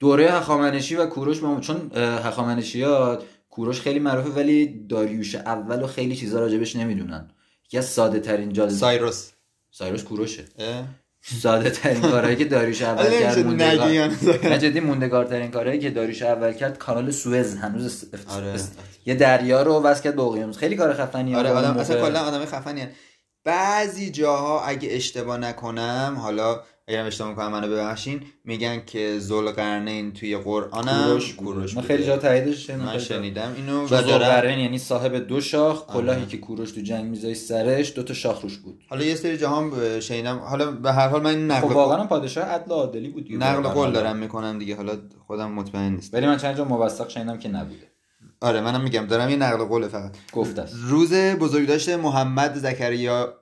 دوره 0.00 0.30
هخامنشی 0.30 0.96
و 0.96 1.06
کوروش 1.06 1.38
با... 1.38 1.60
چون 1.60 1.90
اه، 1.94 2.26
هخامنشیات 2.26 3.24
کوروش 3.50 3.80
خیلی 3.80 3.98
معروفه 3.98 4.30
ولی 4.30 4.86
داریوش 4.88 5.34
اول 5.34 5.82
و 5.82 5.86
خیلی 5.86 6.16
چیزا 6.16 6.40
راجبش 6.40 6.76
نمی‌دونن 6.76 7.30
یکی 7.66 7.78
از 7.78 7.84
ساده 7.84 8.20
ترین 8.20 8.52
جال 8.52 8.68
سایروس 8.68 9.30
سایروس 9.70 10.04
کوروشه 10.04 10.44
اه؟ 10.58 10.84
ساده 11.22 11.70
ترین 11.70 12.00
کارهایی 12.12 12.36
که 12.36 12.44
داریوش 12.44 12.82
اول 12.82 13.20
کرد 13.20 13.38
موندگار 13.38 14.56
جدی 14.58 14.80
موندگار 14.80 15.24
ترین 15.24 15.50
کارهایی 15.50 15.78
که 15.78 15.90
داریوش 15.90 16.22
اول 16.22 16.52
کرد 16.52 16.78
کانال 16.78 17.10
سوئز 17.10 17.56
هنوز 17.56 17.86
است... 17.86 18.06
آره. 18.28 18.54
یه 19.06 19.14
دریا 19.14 19.62
رو 19.62 19.80
وصل 19.80 20.02
کرد 20.02 20.16
به 20.16 20.22
اقیانوس 20.22 20.56
خیلی 20.56 20.76
کار 20.76 20.94
خفنیه 20.94 21.36
آره 21.36 21.50
آدم. 21.50 21.76
اصلا 21.76 22.00
کلا 22.00 22.20
آدم 22.20 22.44
خفنی 22.44 22.88
بعضی 23.44 24.10
جاها 24.10 24.64
اگه 24.64 24.88
اشتباه 24.92 25.38
نکنم 25.38 26.16
حالا 26.20 26.60
اگرم 26.88 27.06
اشتباه 27.06 27.30
می‌کنم 27.30 27.52
منو 27.52 27.68
ببخشین 27.68 28.20
میگن 28.44 28.82
که 28.86 29.18
ذوالقرنین 29.18 30.12
توی 30.12 30.36
قرآنم 30.36 31.04
کوروش 31.04 31.34
کوروش 31.34 31.76
من. 31.76 31.82
خیلی 31.82 32.04
جا 32.04 32.16
تاییدش 32.16 32.66
شنیدم. 32.66 32.84
من 32.84 32.98
شنیدم 32.98 33.52
اینو 33.56 33.84
و 33.84 33.86
ذوالقرنین 33.86 34.58
یعنی 34.58 34.78
صاحب 34.78 35.16
دو 35.16 35.40
شاخ 35.40 35.86
کلاهی 35.86 36.20
آره. 36.20 36.28
که 36.28 36.38
کوروش 36.38 36.72
تو 36.72 36.80
جنگ 36.80 37.04
میذاشت 37.04 37.40
سرش 37.40 37.92
دو 37.96 38.02
تا 38.02 38.14
شاخ 38.14 38.40
روش 38.40 38.58
بود 38.58 38.80
حالا 38.88 39.04
یه 39.04 39.14
سری 39.14 39.38
جاها 39.38 39.60
هم 39.60 40.00
شنیدم 40.00 40.38
حالا 40.38 40.70
به 40.70 40.92
هر 40.92 41.08
حال 41.08 41.22
من 41.22 41.30
این 41.30 41.54
خب 41.54 41.64
نقل 41.64 41.74
واقعا 41.74 41.98
هم 41.98 42.08
پادشاه 42.08 42.44
عدل 42.44 42.72
عادلی 42.72 43.08
بود. 43.08 43.32
نقل. 43.32 43.62
قول 43.62 43.92
دارم 43.92 44.16
می‌کنم 44.16 44.58
دیگه 44.58 44.76
حالا 44.76 44.98
خودم 45.26 45.52
مطمئن 45.52 45.92
نیست 45.92 46.14
ولی 46.14 46.26
من 46.26 46.36
چند 46.36 46.56
جا 46.56 46.64
موثق 46.64 47.08
شنیدم 47.08 47.38
که 47.38 47.48
نبوده 47.48 47.92
آره 48.40 48.60
منم 48.60 48.80
میگم 48.80 49.06
دارم 49.06 49.30
یه 49.30 49.36
نقل 49.36 49.64
قوله 49.64 49.88
فقط 49.88 50.16
است 50.58 50.74
روز 50.82 51.12
بزرگداشت 51.14 51.88
محمد 51.88 52.54
زکریا 52.54 53.34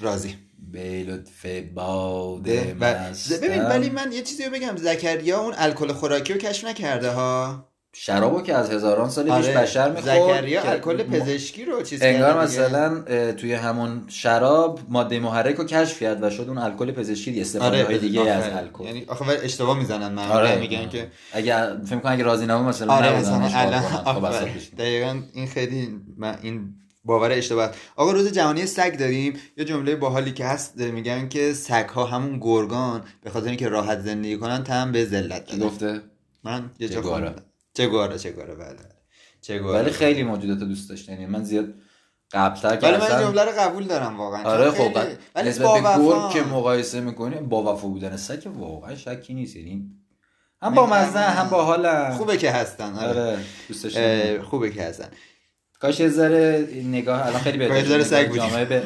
رازی 0.00 0.34
به 0.72 1.04
لطف 1.04 1.46
باد 1.74 2.42
ده 2.42 2.76
و 2.80 2.84
مستم. 2.84 3.36
ببین 3.36 3.62
ولی 3.62 3.90
من 3.90 4.12
یه 4.12 4.22
چیزی 4.22 4.44
رو 4.44 4.50
بگم 4.50 4.76
زکریا 4.76 5.40
اون 5.40 5.54
الکل 5.56 5.92
خوراکی 5.92 6.32
رو 6.32 6.38
کشف 6.38 6.64
نکرده 6.64 7.10
ها 7.10 7.68
شرابو 7.96 8.42
که 8.42 8.54
از 8.54 8.70
هزاران 8.70 9.10
سال 9.10 9.24
پیش 9.24 9.32
آره 9.32 9.54
بشر 9.58 9.90
می‌خورد 9.90 10.36
زکریا 10.36 10.62
الکل 10.62 11.02
پزشکی 11.02 11.64
رو 11.64 11.82
چیز 11.82 12.02
انگار. 12.02 12.42
مثلا 12.42 13.02
توی 13.32 13.52
همون 13.52 14.04
شراب 14.08 14.80
ماده 14.88 15.18
محرک 15.18 15.54
رو 15.54 15.64
کشف 15.64 16.02
کرد 16.02 16.22
و 16.22 16.30
شد 16.30 16.44
اون 16.48 16.58
الکل 16.58 16.92
پزشکی 16.92 17.40
استفاده 17.40 17.76
آره 17.76 17.84
های 17.84 17.98
دیگه 17.98 18.20
از 18.20 18.42
آفرین. 18.42 18.58
الکل 18.58 18.84
یعنی 18.84 19.04
آخه 19.08 19.24
ولی 19.24 19.36
اشتباه 19.36 19.78
می‌زنن 19.78 20.12
من 20.12 20.28
آره 20.28 20.58
میگن 20.58 20.88
که 20.88 21.10
اگه 21.32 21.84
فکر 21.84 21.98
کنم 21.98 22.12
اگه 22.12 22.24
راضی 22.24 22.46
نبود 22.46 22.66
مثلا 22.66 22.92
آره 22.92 23.18
مثلا 23.18 23.50
الان. 23.54 23.82
خب،. 23.82 24.76
دقیقا 24.78 25.20
این 25.34 25.46
خیلی 25.46 26.00
من 26.16 26.38
این 26.42 26.74
باور 27.04 27.32
اشتباه. 27.32 27.70
آقا 27.96 28.12
روز 28.12 28.32
جهانی 28.32 28.66
سگ 28.66 28.96
داریم. 28.98 29.38
یه 29.56 29.64
جمله 29.64 29.96
باحالی 29.96 30.32
که 30.32 30.44
هست 30.44 30.76
میگن 30.78 31.28
که 31.28 31.52
سگ 31.52 31.88
ها 31.88 32.04
همون 32.04 32.38
گرگان 32.40 33.04
به 33.22 33.30
خاطر 33.30 33.48
اینکه 33.48 33.68
راحت 33.68 34.00
زندگی 34.00 34.36
کنن 34.36 34.64
تم 34.64 34.92
به 34.92 35.04
ذلت 35.04 35.46
کی. 35.46 35.58
گفته؟ 35.58 36.00
من 36.44 36.70
یه 36.78 36.88
جا. 36.88 37.02
خوندم. 37.02 37.34
چگوارا 37.74 38.18
چگوارا 38.18 38.54
بله. 38.54 38.76
چگوارا 39.40 39.78
ولی 39.78 39.90
خیلی 39.90 40.22
موجودات 40.22 40.58
دوست 40.58 40.90
داشتن 40.90 41.12
یعنی 41.12 41.26
من 41.26 41.44
زیاد 41.44 41.74
قبلتر 42.32 42.76
که 42.76 42.86
ولی 42.86 42.96
من 42.96 43.20
جمله 43.20 43.44
رو 43.44 43.50
قبول 43.58 43.84
دارم 43.84 44.20
واقعا. 44.20 44.42
آره 44.42 44.70
خب 44.70 44.98
ولی 45.34 45.58
با 45.58 45.80
وفا. 45.84 45.98
گرگ 45.98 46.30
که 46.30 46.42
مقایسه 46.42 47.00
می‌کنی 47.00 47.36
با 47.36 47.74
وفا 47.74 47.88
بودن 47.88 48.16
سگ 48.16 48.46
واقعا 48.58 48.94
شکی 48.94 49.34
نیست. 49.34 49.56
یعنی 49.56 49.90
هم 50.62 50.74
با 50.74 50.86
مزه 50.86 51.18
هم 51.18 51.48
با 51.48 51.64
حالم 51.64 52.14
خوبه 52.14 52.36
که 52.36 52.50
هستن 52.50 52.94
آره. 52.94 53.08
آره 53.08 53.38
دارم. 53.82 54.42
خوبه 54.42 54.70
که 54.70 54.82
هستن. 54.82 55.08
کاش 55.84 56.00
یه 56.00 56.08
ذره 56.08 56.68
نگاه 56.84 57.26
الان 57.26 57.40
خیلی 57.40 57.58
بهتر 57.58 57.84
ذره. 57.84 58.04
سگ 58.04 58.68
به 58.68 58.82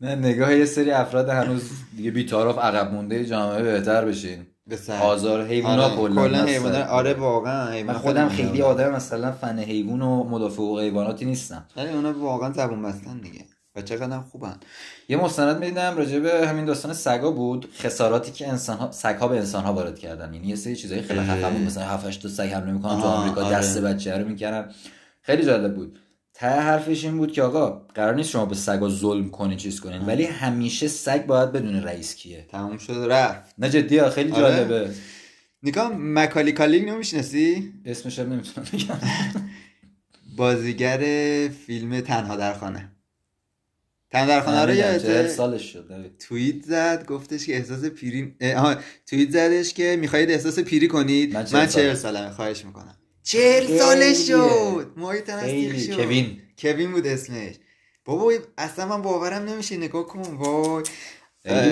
نه 0.00 0.14
نگاه 0.14 0.54
یه 0.54 0.64
سری 0.64 0.90
افراد 0.90 1.28
هنوز 1.28 1.70
دیگه 1.96 2.10
بی‌طرف 2.10 2.58
عقب 2.58 2.92
مونده 2.92 3.24
جامعه 3.24 3.62
بهتر 3.62 4.04
بشین 4.04 4.46
به 4.66 4.76
سگ. 4.76 4.92
آزار 4.92 5.46
حیونا 5.46 5.84
آره، 5.84 5.96
کلا 5.96 6.38
هست. 6.38 6.48
حیوانات 6.48 6.88
آره 6.88 7.14
واقعا 7.14 7.82
من 7.82 7.94
خودم 7.94 8.28
خیلی 8.28 8.62
آدم 8.62 8.92
مثلا 8.92 9.32
فن 9.32 9.58
حیوان 9.58 10.02
و 10.02 10.24
مدافع 10.24 10.54
حقوق 10.54 10.80
حیواناتی 10.80 11.24
نیستم 11.24 11.66
ولی 11.76 11.88
اونا 11.88 12.18
واقعا 12.18 12.52
زبون 12.52 12.82
بستن 12.82 13.18
دیگه 13.18 13.44
و 13.78 13.82
چقدر 13.82 14.20
خوبن. 14.20 14.56
یه 15.08 15.16
مستند 15.16 15.58
می‌دیدم 15.58 15.96
راجع 15.96 16.18
به 16.18 16.48
همین 16.48 16.64
داستان 16.64 16.94
سگا 16.94 17.30
بود 17.30 17.68
خساراتی 17.78 18.32
که 18.32 18.48
انسان 18.48 18.76
ها 18.78 18.92
سگ 18.92 19.16
ها 19.20 19.28
به 19.28 19.36
انسان 19.36 19.64
ها 19.64 19.72
وارد 19.72 19.98
کردن. 19.98 20.34
یعنی 20.34 20.48
یه 20.48 20.56
سری 20.56 20.76
چیزای 20.76 21.02
خیلی. 21.02 21.20
خفن 21.20 21.50
بود. 21.50 21.62
مثلا 21.62 21.84
7 21.84 22.06
8 22.06 22.22
تا 22.22 22.28
سگ 22.28 22.48
حمله 22.48 22.72
می‌کنن 22.72 23.00
تو 23.00 23.06
آمریکا 23.06 23.42
آره. 23.44 23.56
دست 23.56 23.78
بچه 23.78 24.18
رو 24.18 24.28
می‌کنن 24.28 24.64
خیلی 25.22 25.44
جالب 25.44 25.74
بود. 25.74 25.98
ته 26.34 26.46
حرفش 26.46 27.04
این 27.04 27.18
بود 27.18 27.32
که 27.32 27.42
آقا 27.42 27.70
قرار 27.94 28.14
نیست 28.14 28.30
شما 28.30 28.46
به 28.46 28.54
سگا 28.54 28.88
ظلم 28.88 29.30
کنین 29.30 29.56
چیز 29.56 29.80
کنین 29.80 30.06
ولی 30.06 30.24
همیشه 30.24 30.88
سگ 30.88 31.26
باید 31.26 31.52
بدون 31.52 31.82
رئیس 31.82 32.14
کیه. 32.14 32.46
تموم 32.50 32.78
شد 32.78 33.06
رفت. 33.10 33.54
نه 33.58 33.70
جدی 33.70 34.10
خیلی 34.10 34.32
آره. 34.32 34.42
جالبه. 34.42 34.90
نیکا 35.62 35.92
مکالی 35.98 36.52
کالینگ 36.52 36.88
نمی‌شناسی 36.88 37.72
اسمش 37.84 38.18
هم 38.18 38.32
نمی‌تونم 38.32 38.66
بگم. 38.72 38.98
بازیگر 40.36 40.98
فیلم 41.66 42.00
تنها 42.00 42.36
در 42.36 42.54
خانه. 42.54 42.92
تنها 44.10 44.26
در 44.26 44.40
خانه 44.40 44.64
رو 44.64 44.74
یادته؟ 44.74 45.28
سالش 45.28 45.72
شد. 45.72 46.10
توییت 46.28 46.64
زد 46.64 47.06
گفتش 47.06 47.46
که 47.46 47.56
احساس 47.56 47.84
پیری 47.84 48.34
اه، 48.40 48.54
آها، 48.54 48.80
توییت 49.06 49.30
زدش 49.30 49.74
که 49.74 49.96
می‌خواهید 50.00 50.30
احساس 50.30 50.58
پیری 50.58 50.88
کنید. 50.88 51.34
من 51.34 51.40
من 51.40 51.46
چهل 51.46 51.66
چهل 51.66 51.94
سالم. 51.94 51.94
سالمه 51.94 52.30
خواهش 52.30 52.64
می‌کنم. 52.64 52.96
چهل 53.22 53.66
خیلیه. 53.66 53.78
سالش 53.78 54.28
شد. 54.28 54.92
خیلی. 55.10 55.20
تنستیخ 55.20 55.94
شد. 55.94 56.02
کوین. 56.02 56.40
کوین 56.58 56.92
بود 56.92 57.06
اسمش. 57.06 57.54
بابا 58.04 58.32
اصلا 58.58 58.86
من 58.86 59.02
باورم 59.02 59.42
نمیشه. 59.42 59.76
نگاه 59.76 60.06
کن 60.06 60.20
وای. 60.20 60.84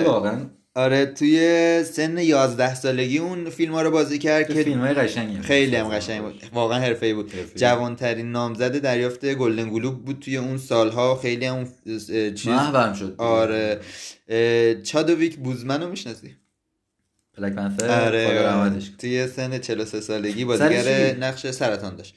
واقعا 0.05 0.49
آره 0.77 1.05
توی 1.05 1.83
سن 1.83 2.17
11 2.17 2.75
سالگی 2.75 3.17
اون 3.17 3.49
فیلم 3.49 3.73
ها 3.73 3.81
رو 3.81 3.91
بازی 3.91 4.19
کرد 4.19 4.47
که 4.47 4.63
فیلم 4.63 4.79
های 4.79 4.93
قشنگی 4.93 5.39
خیلی 5.39 5.75
هم 5.75 5.87
قشنگ 5.87 6.21
بود. 6.21 6.43
واقعا 6.53 6.79
حرفه‌ای 6.79 7.13
بود. 7.13 7.31
جوانترین 7.55 8.31
نامزد 8.31 8.77
دریافت 8.77 9.33
گلدن 9.33 9.69
گلوب 9.69 10.05
بود 10.05 10.19
توی 10.19 10.37
اون 10.37 10.57
سالها. 10.57 11.15
خیلی 11.15 11.45
هم 11.45 11.67
چیز 12.35 12.47
محوم 12.47 12.93
شد 12.93 13.15
آره. 13.17 13.79
چادویک 14.83 15.37
بوزمن 15.37 15.83
رو 15.83 15.89
می‌شناسی؟ 15.89 16.35
بلک 17.37 17.53
پنتر 17.53 18.05
آره. 18.05 18.71
توی 18.97 19.27
سن 19.27 19.59
43 19.59 20.01
سالگی 20.01 20.45
بازیگر؟ 20.45 21.15
نقش 21.17 21.47
سرطان 21.47 21.95
داشت. 21.95 22.15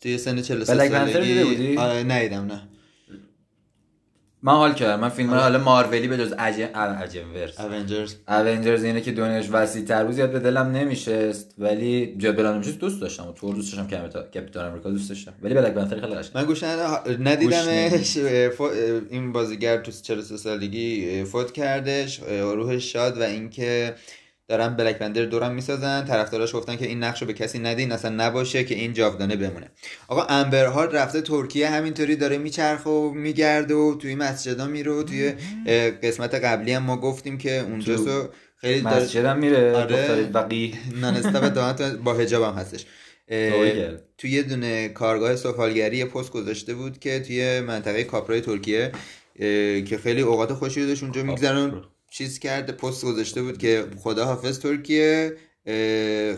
توی 0.00 0.18
سن 0.18 0.42
43 0.42 0.74
بلک 0.74 0.90
پنتر 0.90 1.12
سالگی؟ 1.12 1.76
آره 1.76 2.02
ندیدم 2.02 2.46
نه. 2.46 2.68
من 4.46 4.52
حال 4.52 4.74
کردم. 4.74 5.00
من 5.00 5.08
فیلم 5.08 5.30
آره. 5.30 5.40
حالا 5.40 5.58
مارولی 5.58 6.08
به 6.08 6.16
جز 6.16 6.32
عجم 6.32 7.34
ورس 7.34 7.60
اونجرز 7.60 8.14
اونجرز 8.28 8.84
اینه 8.84 9.00
که 9.00 9.12
دنیاش 9.12 9.48
وسیع 9.50 9.84
تر 9.84 10.04
بود 10.04 10.14
زیاد 10.14 10.32
به 10.32 10.38
دلم 10.38 10.66
نمیشست. 10.66 11.54
ولی 11.58 12.06
بلند 12.06 12.54
نمیشست 12.54 12.78
دوست 12.78 13.00
داشتم. 13.00 13.28
و 13.28 13.32
تو 13.32 13.52
دوست 13.52 13.76
داشتم 13.76 14.10
کپیتان 14.34 14.66
امریکا 14.66 14.90
دوست 14.90 15.08
داشتم. 15.08 15.34
ولی 15.42 15.54
بلک 15.54 15.74
پنتر 15.74 16.00
خیلی 16.00 16.14
قشنگ. 16.14 16.36
من 16.36 16.44
گوش 16.44 16.62
ندیدمش 17.20 18.16
این 19.10 19.32
بازیگر 19.32 19.76
تو 19.76 19.92
43 19.92 20.36
سالگی 20.36 21.24
فوت 21.24 21.52
کردش. 21.52 22.20
روحش 22.30 22.92
شاد 22.92 23.18
و 23.18 23.22
اینکه 23.22 23.94
دارن 24.48 24.76
بلک 24.76 24.98
پندر 24.98 25.24
دورم 25.24 25.54
می‌سازن. 25.54 26.04
طرفداراش 26.04 26.54
گفتن 26.54 26.76
که 26.76 26.86
این 26.86 27.04
نقش 27.04 27.20
رو 27.20 27.26
به 27.26 27.32
کسی 27.32 27.58
ندین 27.58 27.92
اصلا 27.92 28.10
نباشه 28.10 28.64
که 28.64 28.74
این 28.74 28.92
جاودانه 28.92 29.36
بمونه. 29.36 29.70
آقا 30.08 30.22
امبر 30.22 30.66
هارد 30.66 30.96
رفته 30.96 31.20
ترکیه 31.20 31.70
همینطوری 31.70 32.16
داره 32.16 32.38
میچرخه 32.38 32.90
و 32.90 33.10
میگرده 33.10 33.74
و 33.74 33.94
توی 33.94 34.14
مسجدا 34.14 34.66
میره 34.66 35.02
توی 35.02 35.32
قسمت 36.02 36.34
قبلی 36.34 36.72
هم 36.72 36.82
ما 36.82 36.96
گفتیم 36.96 37.38
که 37.38 37.60
اونجا 37.60 37.96
سو 37.96 38.28
خیلی 38.56 38.82
مسجدم 38.82 39.38
میره 39.38 39.76
آره. 39.76 40.24
دامت 41.50 41.82
با 41.82 42.14
حجاب 42.14 42.42
هم 42.42 42.54
هستش. 42.54 42.86
توی 44.18 44.30
یه 44.30 44.42
دونه 44.42 44.88
کارگاه 44.88 45.36
سفالگری 45.36 45.96
یه 45.96 46.04
پست 46.04 46.30
گذاشته 46.30 46.74
بود 46.74 46.98
که 46.98 47.20
توی 47.20 47.60
منطقه 47.60 48.04
کاپرای 48.04 48.40
ترکیه 48.40 48.92
که 49.84 50.00
خیلی 50.02 50.20
اوقات 50.20 50.52
خوشی 50.52 50.86
داشت 50.86 51.02
اونجا 51.02 51.22
میگذرون. 51.22 51.84
چیز 52.14 52.38
کرده 52.38 52.72
پست 52.72 53.04
گذاشته 53.04 53.42
بود 53.42 53.58
که 53.58 53.86
خدا 53.98 54.24
حافظ 54.24 54.58
ترکیه 54.58 55.36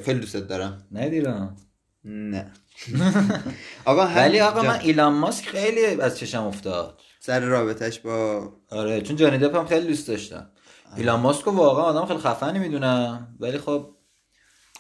خیلی 0.05 0.21
دوستت 0.21 0.49
دارم. 0.49 0.87
ندیدم 0.93 1.57
نه. 2.05 2.53
آقا 3.85 4.07
ولی 4.07 4.41
آقا 4.41 4.63
من 4.63 4.81
ایلان 4.81 5.13
ماسک 5.13 5.45
خیلی 5.47 5.87
از 5.87 6.19
چشم 6.19 6.43
افتاد. 6.43 7.01
سر 7.21 7.41
رابطش 7.41 8.01
با 8.01 8.53
آره 8.71 9.01
چون 9.01 9.17
جانی 9.17 9.39
دپ 9.39 9.57
هم 9.57 9.67
خیلی 9.67 9.87
دوست 9.87 10.09
داشتم. 10.09 10.51
ایلان 10.97 11.21
ماسک 11.21 11.47
واقعا 11.49 11.83
آدم 11.85 12.07
خیلی 12.07 12.19
خفنی 12.21 12.59
می‌دونم. 12.59 13.37
ولی 13.41 13.59
خب 13.59 13.91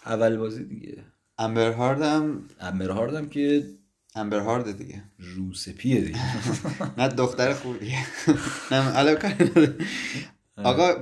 اول 0.07 0.37
بازی 0.37 0.65
دیگه. 0.65 1.05
امبر 1.39 1.73
هارد 1.73 2.03
هم 2.03 2.49
امبر 2.61 2.91
هاردم 2.91 3.29
که 3.29 3.65
امبر 4.15 4.39
هرد 4.39 4.79
دیگه. 4.79 5.03
روسپیه 5.19 6.01
دیگه. 6.01 6.19
نه 6.99 7.09
دختر 7.09 7.53
خوبیه. 7.53 7.99
نه 8.71 8.99
نداره. 8.99 9.77
آقا 10.65 10.93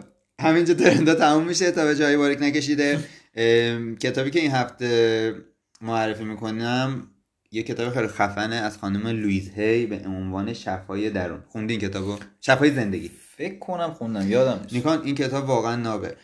همینجا 0.41 0.75
trend 0.75 1.08
ا 1.08 1.15
تموم 1.15 1.47
میشه 1.47 1.71
تا 1.71 1.85
به 1.85 1.97
جایی 1.97 2.17
باریک 2.17 2.43
نکشیده. 2.43 2.99
کتابی 4.01 4.31
که 4.31 4.41
این 4.41 4.51
هفته 4.51 5.35
معرفی 5.81 6.25
می‌کنم 6.25 7.11
یه 7.51 7.63
کتاب 7.63 7.95
خیلی 7.95 8.07
خفنه 8.07 8.57
از 8.57 8.79
خانم 8.79 9.07
لویز 9.07 9.51
هی 9.51 9.87
به 9.87 10.01
عنوان 10.07 10.53
شفای 10.53 11.11
درون. 11.11 11.43
خوندین 11.49 11.81
کتابو؟ 11.81 12.17
شفای 12.41 12.71
زندگی. 12.71 13.11
فکر 13.37 13.59
کنم 13.59 13.93
خوندم 13.93 14.31
یادم 14.31 14.67
نیکان 14.73 15.03
این 15.05 15.15
کتاب 15.15 15.49
واقعا 15.49 15.77
نابه. 15.77 16.17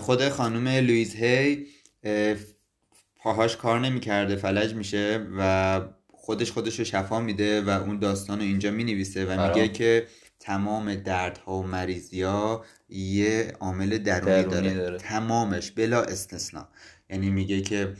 خود 0.00 0.28
خانم 0.28 0.68
لویز 0.68 1.14
هی 1.14 1.66
اه، 2.04 2.36
پاهاش 3.16 3.56
کار 3.56 3.80
نمی‌کرده 3.80 4.36
فلج 4.36 4.74
میشه 4.74 5.26
و 5.38 5.80
خودش 6.12 6.52
خودش 6.52 6.78
رو 6.78 6.84
شفا 6.84 7.20
میده 7.20 7.60
و 7.60 7.70
اون 7.70 7.98
داستان 7.98 8.38
رو 8.38 8.44
اینجا 8.44 8.70
می‌نویسه 8.70 9.24
و 9.26 9.48
میگه. 9.48 9.68
که 9.68 10.06
تمام 10.44 10.94
دردها 10.94 11.58
و 11.58 11.62
مریضی 11.62 12.22
ها 12.22 12.64
یه 12.88 13.52
عامل 13.60 13.98
درونی, 13.98 14.42
درونی 14.42 14.44
داره. 14.44 14.74
داره. 14.74 14.98
تمامش 14.98 15.70
بلا 15.70 16.02
استثنا 16.02 16.68
یعنی 17.10 17.30
میگه 17.30 17.60
که 17.60 17.92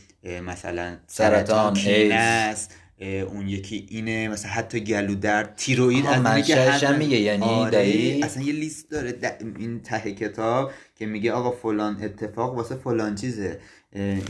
مثلا 0.43 0.97
سرطان، 1.07 1.77
ایدز. 1.77 2.69
اون 3.01 3.49
یکی 3.49 3.87
اینه 3.91 4.29
مثلا 4.29 4.51
حتی 4.51 4.81
گلو 4.81 5.15
درد 5.15 5.55
تیروئید 5.57 6.07
از 6.07 6.47
که 6.47 6.57
هم 6.57 6.99
میگه، 6.99 7.17
یعنی 7.17 7.45
آره،؟ 7.45 8.21
اصلا 8.23 8.43
یه 8.43 8.53
لیست 8.53 8.91
داره 8.91 9.15
این 9.59 9.81
ته 9.81 10.15
کتاب 10.15 10.73
که 10.95 11.07
میگه 11.07 11.33
آقا 11.33 11.51
فلان 11.51 12.03
اتفاق 12.03 12.55
واسه 12.55 12.75
فلان 12.75 13.15
چیزه 13.15 13.61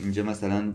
اینجا 0.02 0.22
مثلا 0.22 0.74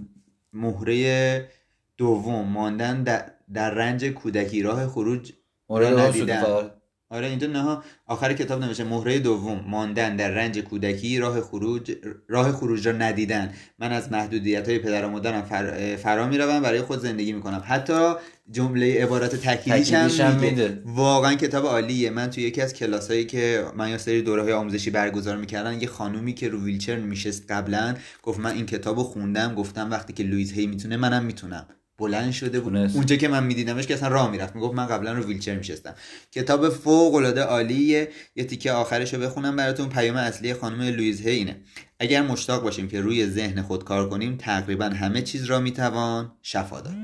مهره 0.53 1.49
دوم 1.97 2.47
ماندن 2.47 3.03
در, 3.03 3.31
در 3.53 3.69
رنج 3.69 4.05
کودکی 4.05 4.61
راه 4.61 4.87
خروج 4.87 5.33
مورد 5.69 6.78
آره 7.11 7.27
اینجا 7.27 7.47
نه 7.47 7.77
آخر 8.05 8.33
کتاب 8.33 8.63
نمیشه 8.63 8.83
مهره 8.83 9.19
دوم 9.19 9.65
ماندن 9.67 10.15
در 10.15 10.31
رنج 10.31 10.59
کودکی 10.59 11.19
راه 11.19 11.41
خروج 11.41 11.91
راه 12.27 12.51
خروج 12.51 12.87
را 12.87 12.93
ندیدن. 12.93 13.53
من 13.79 13.91
از 13.91 14.11
محدودیت 14.11 14.69
های 14.69 14.79
پدر 14.79 15.05
و 15.05 15.09
مادرم 15.09 15.41
فر... 15.41 15.95
فرا 15.95 16.27
می‌روم 16.27 16.61
برای 16.61 16.81
خود 16.81 16.99
زندگی 16.99 17.33
می‌کنم. 17.33 17.63
حتی 17.65 18.13
جمله 18.51 19.03
عبارت 19.03 19.35
تکیلیش 19.35 19.93
هم 19.93 20.39
میده. 20.39 20.81
واقعا 20.85 21.35
کتاب 21.35 21.65
عالیه. 21.65 22.09
من 22.09 22.29
توی 22.29 22.43
یکی 22.43 22.61
از 22.61 22.73
کلاسایی 22.73 23.25
که 23.25 23.63
من 23.75 23.89
یا 23.89 23.97
سری 23.97 24.21
دوره 24.21 24.41
های 24.41 24.53
آموزشی 24.53 24.89
برگزار 24.89 25.37
می‌کردن 25.37 25.81
یه 25.81 25.87
خانومی 25.87 26.33
که 26.33 26.49
رو 26.49 26.63
ویلچر 26.63 26.95
میشست 26.95 27.51
قبلا 27.51 27.95
گفت 28.23 28.39
من 28.39 28.51
این 28.55 28.65
کتابو 28.65 29.03
خوندم 29.03 29.55
گفتم 29.55 29.91
وقتی 29.91 30.13
که 30.13 30.23
لوئیس 30.23 30.53
هی 30.53 30.67
می‌تونه 30.67 30.97
منم 30.97 31.25
می‌تونم. 31.25 31.67
بلند 31.99 32.31
شده 32.31 32.59
بود. 32.59 32.73
تونست. 32.73 32.95
اونجا 32.95 33.15
که 33.15 33.27
من 33.27 33.43
میدیدمش 33.43 33.87
که 33.87 33.93
اصلا 33.93 34.09
راه 34.09 34.31
می‌رفت. 34.31 34.55
می‌گفت 34.55 34.75
من 34.75 34.85
قبلا 34.85 35.13
رو 35.13 35.23
ویلچر 35.23 35.55
میشستم. 35.55 35.95
کتاب 36.31 36.69
فوق 36.69 37.15
العاده 37.15 37.41
عالیه. 37.41 38.09
یه 38.35 38.43
تیکه 38.43 38.71
آخرش 38.71 39.13
رو 39.13 39.19
بخونم 39.19 39.55
براتون. 39.55 39.89
پیام 39.89 40.15
اصلی 40.15 40.53
خانم 40.53 40.81
لوئیز 40.81 41.21
هی 41.21 41.31
اینه 41.31 41.57
اگر 41.99 42.21
مشتاق 42.21 42.63
باشیم 42.63 42.87
که 42.87 43.01
روی 43.01 43.27
ذهن 43.27 43.61
خود 43.61 43.83
کار 43.83 44.09
کنیم 44.09 44.35
تقریبا 44.37 44.85
همه 44.85 45.21
چیز 45.21 45.45
را 45.45 45.59
می‌توان 45.59 46.31
شفا 46.41 46.81
داد. 46.81 46.95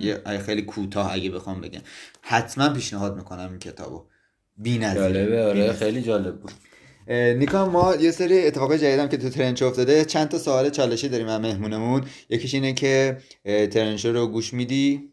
یه 0.00 0.22
خیلی 0.46 0.62
کوتاه 0.62 1.12
اگه 1.12 1.30
بخوام 1.30 1.60
بگم. 1.60 1.80
حتما 2.22 2.68
پیشنهاد 2.68 3.16
می‌کنم 3.16 3.48
این 3.50 3.58
کتابو. 3.58 4.04
جالبه 4.62 5.44
آره 5.44 5.54
بی‌نظیر. 5.54 5.72
خیلی 5.72 6.02
جالب 6.02 6.40
بود. 6.40 6.52
نیکا 7.10 7.68
ما 7.68 7.94
یه 7.94 8.10
سری 8.10 8.46
اتفاقای 8.46 8.78
جدیدم 8.78 9.08
که 9.08 9.16
تو 9.16 9.28
ترنچو 9.28 9.66
افتاده 9.66 10.04
چند 10.04 10.28
تا 10.28 10.38
سوال 10.38 10.70
چالشی 10.70 11.08
داریم 11.08 11.26
از 11.26 11.40
مهمونمون. 11.40 12.04
یکیش 12.28 12.54
اینه 12.54 12.72
که 12.72 13.16
اه، 13.44 13.66
ترنچو 13.66 14.12
رو 14.12 14.26
گوش 14.26 14.54
میدی؟ 14.54 15.12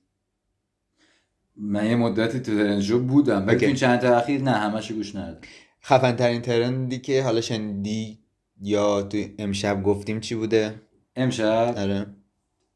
من 1.55 1.85
یه 1.85 1.95
مدتی 1.95 2.39
تو 2.39 2.57
ترنجو 2.57 2.99
بودم 2.99 3.47
ولی. 3.47 3.67
تو 3.67 3.73
چند 3.73 3.99
تا 3.99 4.17
اخیر 4.17 4.41
نه 4.41 4.51
همش 4.51 4.91
گوش 4.91 5.15
ندادم. 5.15 5.39
خفن 5.83 6.15
ترین 6.15 6.41
ترندی 6.41 6.99
که 6.99 7.23
حالا 7.23 7.41
شنیدی 7.41 8.19
یا 8.61 9.01
تو 9.01 9.17
امشب 9.39 9.83
گفتیم 9.83 10.19
چی 10.19 10.35
بوده؟ 10.35 10.81
امشب؟ 11.15 11.73
آره. 11.77 12.05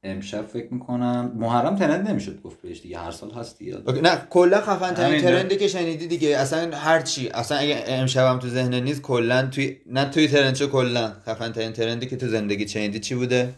امشب 0.04 0.48
فکر 0.48 0.74
می‌کنم. 0.74 1.32
محرم 1.36 1.76
ترند 1.76 2.10
نمی‌شد 2.10 2.42
گفت 2.42 2.62
بهش 2.62 2.82
دیگه. 2.82 3.00
هر 3.00 3.12
سال 3.12 3.32
هست 3.32 3.60
دیگه. 3.60 3.78
نه 4.04 4.22
کلا 4.30 4.62
خفن 4.62 4.94
ترین 4.94 5.22
ترندی 5.22 5.58
که 5.58 5.68
شنیدی 5.68 6.08
دیگه. 6.08 6.38
اصلا 6.38 6.78
هر 6.78 7.02
چی. 7.02 7.30
اصلا 7.30 7.58
اگه 7.58 7.84
امشب 7.88 8.26
هم 8.26 8.40
تو 8.40 8.48
ذهن 8.48 8.74
نیست 8.74 9.02
کلا 9.02 9.48
توی 9.48 9.78
نه 9.86 10.06
توی 10.06 10.28
ترنچو 10.28 10.68
کلا 10.68 11.14
خفن 11.26 11.52
ترین 11.52 11.74
ترندی 11.74 12.06
که 12.06 12.18
تو 12.18 12.28
زندگی 12.28 12.68
شنیدی 12.68 13.00
چی 13.00 13.16
بوده؟ 13.16 13.54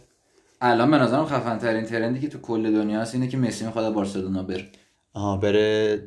الان 0.60 0.90
به 0.90 0.98
نظرم 0.98 1.26
خفن 1.26 1.58
ترین 1.58 1.84
trend 1.84 2.14
ی 2.14 2.20
که 2.20 2.28
تو 2.28 2.38
کل 2.38 2.72
دنیا 2.72 3.00
هست 3.00 3.14
اینه 3.14 3.28
که 3.28 3.36
مسی 3.36 3.64
می‌خواد 3.64 3.94
بارسلونا 3.94 4.42
بره. 4.42 4.64
آها 5.12 5.36
بره 5.36 5.98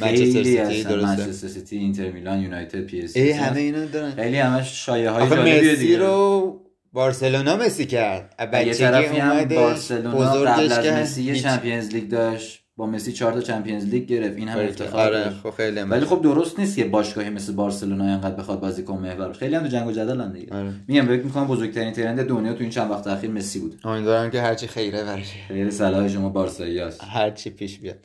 منچستر 0.00 0.68
خیلی 0.68 0.94
منچستر 0.94 1.48
سیتی 1.48 1.76
اینتر 1.76 2.10
میلان 2.10 2.40
یونایتد 2.40 2.80
پی 2.80 3.00
اس 3.00 3.16
جی 3.16 3.30
همه 3.30 3.60
اینا 3.60 3.84
دارن. 3.84 4.10
خیلی 4.10 4.36
همش 4.36 4.86
شایعه 4.86 5.10
های 5.10 5.30
جالبیه 5.30 5.60
مسی 5.60 5.76
دیگه. 5.76 5.98
رو 5.98 6.60
بارسلونا 6.92 7.56
مسی 7.56 7.86
کرد. 7.86 8.34
یه 8.66 8.74
طرفی 8.74 9.18
هم 9.18 9.44
بارسلونا 9.44 10.32
قبل 10.32 10.72
از 10.72 10.86
مسی 10.86 11.22
یه. 11.22 11.34
Champions 11.40 11.88
League 11.88 12.08
داشت 12.08 12.64
با 12.76 12.86
مسی 12.86 13.12
چهار 13.12 13.32
تا 13.32 13.40
Champions 13.40 13.84
League 13.84 14.06
گرفت. 14.06 14.36
این 14.36 14.48
هم 14.48 14.58
افتخار 14.58 15.00
آره. 15.00 15.30
خب 15.42 15.50
خیلی 15.50 15.80
هم. 15.80 15.90
ولی 15.90 16.04
خب 16.04 16.22
درست 16.22 16.58
نیست 16.58 16.76
که 16.76 16.84
باشگاهی 16.84 17.30
مثل 17.30 17.52
بارسلونا 17.52 18.04
اینقدر 18.04 18.34
بخواد 18.34 18.60
بازیکن 18.60 18.98
محور 18.98 19.32
خیلی 19.32 19.54
هم 19.54 19.62
تو 19.62 19.68
جنگ 19.68 19.86
و 19.86 19.92
جدلن 19.92 20.32
دیگه. 20.32 20.54
آره. 20.54 20.72
میگم 20.88 21.06
فکر 21.06 21.22
می‌کنم 21.22 21.46
بزرگترین 21.46 21.92
trend 21.92 22.22
دنیا 22.28 22.52
تو 22.52 22.60
این 22.60 22.70
چند 22.70 22.90
وقت 22.90 23.06
اخیر 23.06 23.30
مسی 23.30 23.58
بود. 23.58 23.80
امیدوارم 23.84 24.30
که 24.30 24.40
هرچی 24.40 24.66
خیره 24.66 25.04
براشه 25.04 25.36
خیلی 25.48 25.70
صلاح 25.70 26.08
شما 26.08 26.28
بارسایی 26.28 26.78
هست. 26.78 27.04
هرچی 27.04 27.50
پیش 27.50 27.78
بیاد. 27.78 27.98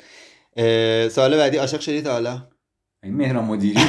اه، 0.58 1.10
سوال 1.10 1.38
بعدی 1.38 1.58
عاشق 1.58 1.80
شدی 1.80 2.02
تا 2.02 2.12
حالا؟ 2.12 2.48
این 3.06 3.16
مهران 3.16 3.46
مدیری 3.46 3.80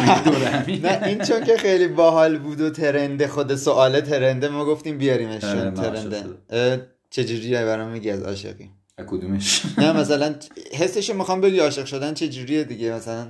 نه 0.84 1.06
این 1.06 1.18
چون 1.18 1.44
که 1.44 1.56
خیلی 1.56 1.88
باحال 1.88 2.38
بود 2.38 2.60
و 2.60 2.70
ترنده 2.70 3.28
خود 3.28 3.54
سوال 3.54 4.00
ترنده 4.00 4.48
ما 4.48 4.64
گفتیم 4.64 4.98
بیاریمش 4.98 5.44
آره، 5.44 5.70
ترنده. 5.70 6.86
چجوریه 7.10 7.64
برام 7.64 7.88
میگی 7.88 8.10
از 8.10 8.22
عاشقی؟ 8.22 8.70
کدومش؟ 9.06 9.62
نه 9.78 9.92
مثلا 9.92 10.34
حسشو 10.72 11.14
می‌خوام 11.14 11.40
بگی 11.40 11.58
عاشق 11.58 11.84
شدن 11.84 12.14
چجوریه 12.14 12.64
دیگه 12.64 12.92
مثلا. 12.92 13.26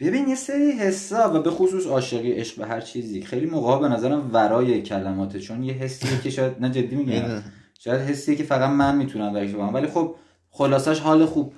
ببین 0.00 0.28
یه 0.28 0.34
سری 0.34 0.70
حسا 0.70 1.34
و 1.34 1.42
به 1.42 1.50
خصوص 1.50 1.86
عاشقی 1.86 2.32
عشق 2.32 2.56
به 2.58 2.66
هر 2.66 2.80
چیزی. 2.80 3.22
خیلی 3.22 3.46
موقع 3.46 3.88
به 3.88 3.94
نظرم 3.94 4.30
ورای 4.32 4.82
کلماته 4.82 5.40
چون 5.40 5.62
یه 5.62 5.72
حسیه 5.72 6.20
که 6.22 6.30
شاید 6.30 6.52
نه 6.60 6.70
جدی 6.70 6.96
میگم. 6.96 7.42
شاید 7.78 8.00
حسیه 8.00 8.36
که 8.36 8.44
فقط 8.44 8.70
من 8.70 8.96
می‌تونم 8.96 9.32
درکش 9.32 9.52
کنم 9.52 9.74
ولی 9.74 9.86
خب 9.86 10.14
خلاصش 10.50 11.00
حال 11.00 11.26
خوب. 11.26 11.52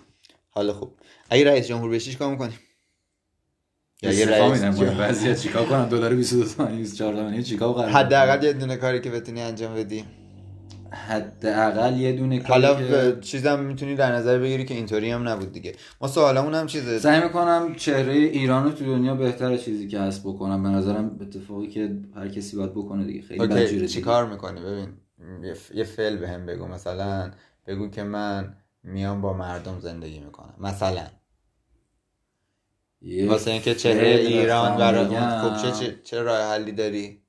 حالا 0.51 0.73
خوب. 0.73 0.93
اگه 1.31 1.45
رئیس 1.45 1.67
جمهور 1.67 1.91
بشی 1.91 2.11
چیکار 2.11 2.31
می‌کنی 2.31 2.53
میدم 4.53 4.71
جمهور- 4.75 5.09
وضعیت 5.11 5.41
چیکار 5.41 5.67
کنم 5.67 5.89
دلار 5.89 6.15
22 6.15 6.45
تومانی 6.49 6.77
24 6.79 7.15
تومانی 7.15 7.43
چیکار 7.43 7.73
قرار 7.73 7.91
حداقل 7.91 8.45
یه 8.45 8.53
دونه 8.53 8.77
کاری 8.77 9.01
که 9.01 9.11
بتونی 9.11 9.43
انجام 9.43 9.75
بدی. 9.75 10.05
حداقل 11.09 11.97
یه 11.97 12.13
دونه 12.13 12.39
کاری 12.39 12.67
حالا 12.67 12.75
که 12.75 13.19
چیزم 13.21 13.61
می‌تونی 13.61 13.95
در 13.95 14.13
نظر 14.13 14.39
بگیری 14.39 14.65
که 14.65 14.75
اینطوری 14.75 15.11
هم 15.11 15.29
نبود 15.29 15.53
دیگه. 15.53 15.73
ما 16.01 16.09
سوالمون 16.09 16.55
هم 16.55 16.67
چیزه؟ 16.67 16.99
سعی 16.99 17.23
می‌کنم 17.23 17.75
چهره 17.77 18.13
ایران 18.13 18.65
رو 18.65 18.71
تو 18.71 18.85
دنیا 18.85 19.15
بهتر 19.15 19.57
چیزی 19.57 19.89
که 19.89 20.01
هست 20.01 20.21
بکنم. 20.21 20.63
به 20.63 20.69
نظرم 20.69 21.19
اتفاقی 21.21 21.67
که 21.67 21.97
هر 22.17 22.29
کسی 22.29 22.57
باید 22.57 22.73
بکنه 22.73 23.05
دیگه. 23.05 23.23
خیلی 23.23 23.41
بدجوره 23.41 23.61
اوکی 23.61 23.75
دیگه. 23.75 23.89
چی 23.89 24.01
کار 24.01 24.27
می‌کنی؟ 24.27 24.61
ببین 24.61 24.89
یه 25.75 25.85
فعل 25.85 26.17
به 26.17 26.29
هم 26.29 26.47
بگو. 26.47 26.67
مثلا 26.67 27.31
بگو 27.67 27.89
که 27.89 28.03
من 28.03 28.55
میام 28.85 29.21
با 29.21 29.33
مردم 29.33 29.81
زندگی 29.81 30.19
می‌کنم. 30.19 30.55
مثلا. 30.61 31.07
واسه 33.29 33.51
اینکه 33.51 33.75
چهره 33.75 34.09
ایران 34.09 34.77
برای 34.77 35.05
بگم. 35.05 35.41
خوب 35.41 35.73
چه 35.73 35.97
چه, 36.05 36.23
راه 36.23 36.53
حلی 36.53 36.73
داری؟ 36.73 37.23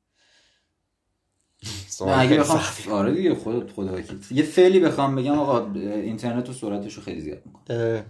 نه 2.01 2.19
اگه 2.19 2.37
بخوام. 2.37 2.61
آره 2.91 3.13
دیگه 3.13 3.35
خودت 3.35 3.71
خدا 3.71 3.93
وکیل. 3.93 4.19
یه 4.31 4.43
فعلی 4.43 4.79
بخوام 4.79 5.15
بگم 5.15 5.39
آقا 5.39 5.73
اینترنت 5.73 6.49
و 6.49 6.53
سرعتش 6.53 6.93
رو 6.93 7.03
خیلی 7.03 7.21
زیاد 7.21 7.41
می‌کنه. 7.45 8.05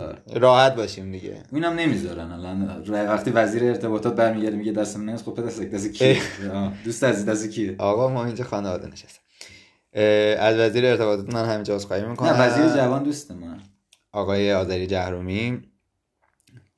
آره. 0.00 0.22
راحت 0.34 0.76
باشیم 0.76 1.12
دیگه. 1.12 1.42
اینم 1.52 1.72
نمی‌ذارن 1.72 2.30
الان. 2.32 2.82
وقتی 2.90 3.30
وزیر 3.30 3.64
ارتباطات 3.64 4.14
برمیگرده 4.14 4.56
میگه 4.56 4.72
دست 4.72 4.96
من 4.96 5.12
نیست. 5.12 5.24
خب 5.24 5.34
پدر 5.34 5.46
دست 5.46 6.02
آه، 6.52 6.72
دوست 6.84 7.04
عزیز 7.04 7.26
دست 7.26 7.50
کیه؟ 7.50 7.74
آقا 7.78 8.08
ما 8.08 8.24
اینجا 8.24 8.44
خانواده 8.44 8.86
نشستم 8.86 9.20
اه، 9.92 10.02
از 10.38 10.56
وزیر 10.58 10.86
ارتباطات 10.86 11.34
من 11.34 11.44
همینجا 11.44 11.74
عذرخواهی 11.74 12.04
می‌کنم. 12.04 12.28
نه 12.28 12.46
وزیر 12.46 12.76
جوان 12.76 13.02
دوست 13.02 13.30
من. 13.30 13.60
آقای 14.12 14.52
آذری 14.52 14.86
جهرومی. 14.86 15.62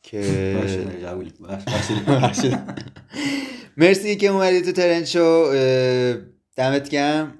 که. 0.02 0.56
مرسی 3.76 4.16
که 4.16 4.26
اومدی 4.26 4.62
تو 4.62 4.72
ترنت 4.72 5.04
شو. 5.04 5.52
دمت 6.56 6.88
گرم. 6.88 7.34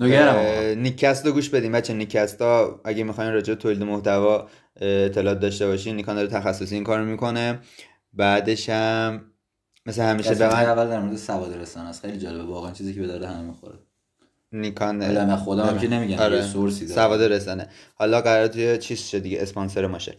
اه، 0.00 0.74
نیکست 0.74 1.26
رو 1.26 1.32
گوش 1.32 1.48
بدیم 1.48 1.72
بچه 1.72 1.94
نیکست 1.94 2.42
ها 2.42 2.80
اگه 2.84 3.04
می‌خواین 3.04 3.32
راجع 3.32 3.54
تولید 3.54 3.82
محتوا 3.82 4.48
اطلاعات 4.80 5.40
داشته 5.40 5.66
باشین. 5.66 5.96
نیکان 5.96 6.16
داره 6.16 6.28
تخصصی 6.28 6.74
این 6.74 6.84
کارو 6.84 7.04
می‌کنه. 7.04 7.58
بعدش 8.12 8.68
هم 8.68 9.24
مثل 9.86 10.02
همیشه 10.02 10.34
به 10.34 10.46
من 10.46 10.52
اول 10.52 10.88
در 10.88 11.00
مورد 11.00 11.16
سواد 11.16 11.56
رسانه 11.56 11.88
است. 11.88 12.00
خیلی 12.00 12.18
جالبه. 12.18 12.42
واقعا 12.42 12.72
چیزی 12.72 12.94
که 12.94 13.00
به 13.00 13.06
درد 13.06 13.22
همه 13.22 13.42
می‌خوره. 13.42 13.78
نیکان 14.52 15.02
حالا 15.02 15.26
من 15.26 15.36
خودم 15.36 15.64
هم 15.66 15.78
که 15.78 15.88
نمیگم 15.88 16.18
آره. 16.18 16.36
یه 16.36 16.42
سورسی 16.42 16.86
داره. 16.86 16.94
سواد 16.94 17.22
رسانه. 17.22 17.68
حالا 17.94 18.20
قرار 18.20 18.46
توی 18.46 18.78
چیز 18.78 19.00
شد 19.00 19.18
دیگه 19.18 19.42
اسپانسر 19.42 19.86
ما 19.86 19.98
شه. 19.98 20.16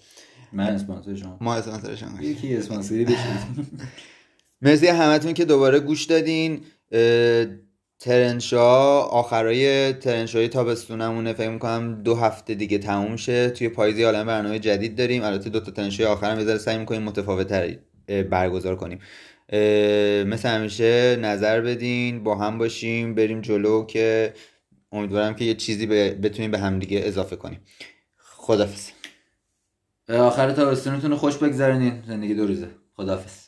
من 0.54 0.68
اسپانسر 0.68 1.16
شما. 1.16 1.38
ما 1.42 1.56
اسپانسر 1.56 1.96
شما 1.96 2.10
باشیم. 2.10 2.32
یکی 2.32 2.56
اسپانسری 2.56 3.06
بشه 3.06 3.18
مرسی 4.62 4.88
همتون 4.88 5.34
که 5.34 5.46
دوباره 5.46 5.80
گوش 5.80 6.06
دادین. 6.06 6.62
ترنشا 8.00 9.00
آخرای 9.02 9.94
ترنشای 9.94 10.48
تابستونمونه. 10.48 11.34
فکر 11.34 11.50
می‌کنم 11.50 12.04
دو 12.04 12.16
هفته 12.16 12.56
دیگه 12.56 12.78
تموم 12.78 13.16
شه. 13.16 13.50
توی 13.50 13.70
پاییزی 13.70 14.04
عالم 14.04 14.26
برنامه 14.26 14.60
جدید 14.60 14.98
داریم. 14.98 15.24
البته 15.24 15.50
دو 15.50 15.60
تا 15.60 15.72
ترنشای 15.72 16.06
آخرم 16.06 16.40
یه 16.40 16.46
ذره 16.46 16.58
سعی 16.58 16.78
می‌کنیم 16.78 17.04
متفاوت 17.04 17.78
برگزار 18.30 18.76
کنیم. 18.76 19.00
مثل 20.28 20.50
همیشه 20.50 21.16
نظر 21.16 21.62
بدین 21.62 22.24
با 22.24 22.36
هم 22.36 22.58
باشیم 22.58 23.16
بریم 23.16 23.42
جلو 23.42 23.86
که 23.86 24.34
امیدوارم 24.92 25.34
که 25.36 25.46
یه 25.46 25.54
چیزی 25.54 25.86
بتونیم 25.86 26.52
به 26.52 26.58
همدیگه 26.60 27.02
اضافه 27.06 27.36
کنیم. 27.36 27.60
خدافظ 28.18 28.90
آخر 30.20 30.52
تابستونتون 30.52 31.12
رو 31.12 31.18
خوش 31.18 31.38
بگذرونین. 31.38 32.04
زندگی 32.08 32.34
دو 32.34 32.48
روزه. 32.48 32.70
خداحافظ. 32.98 33.41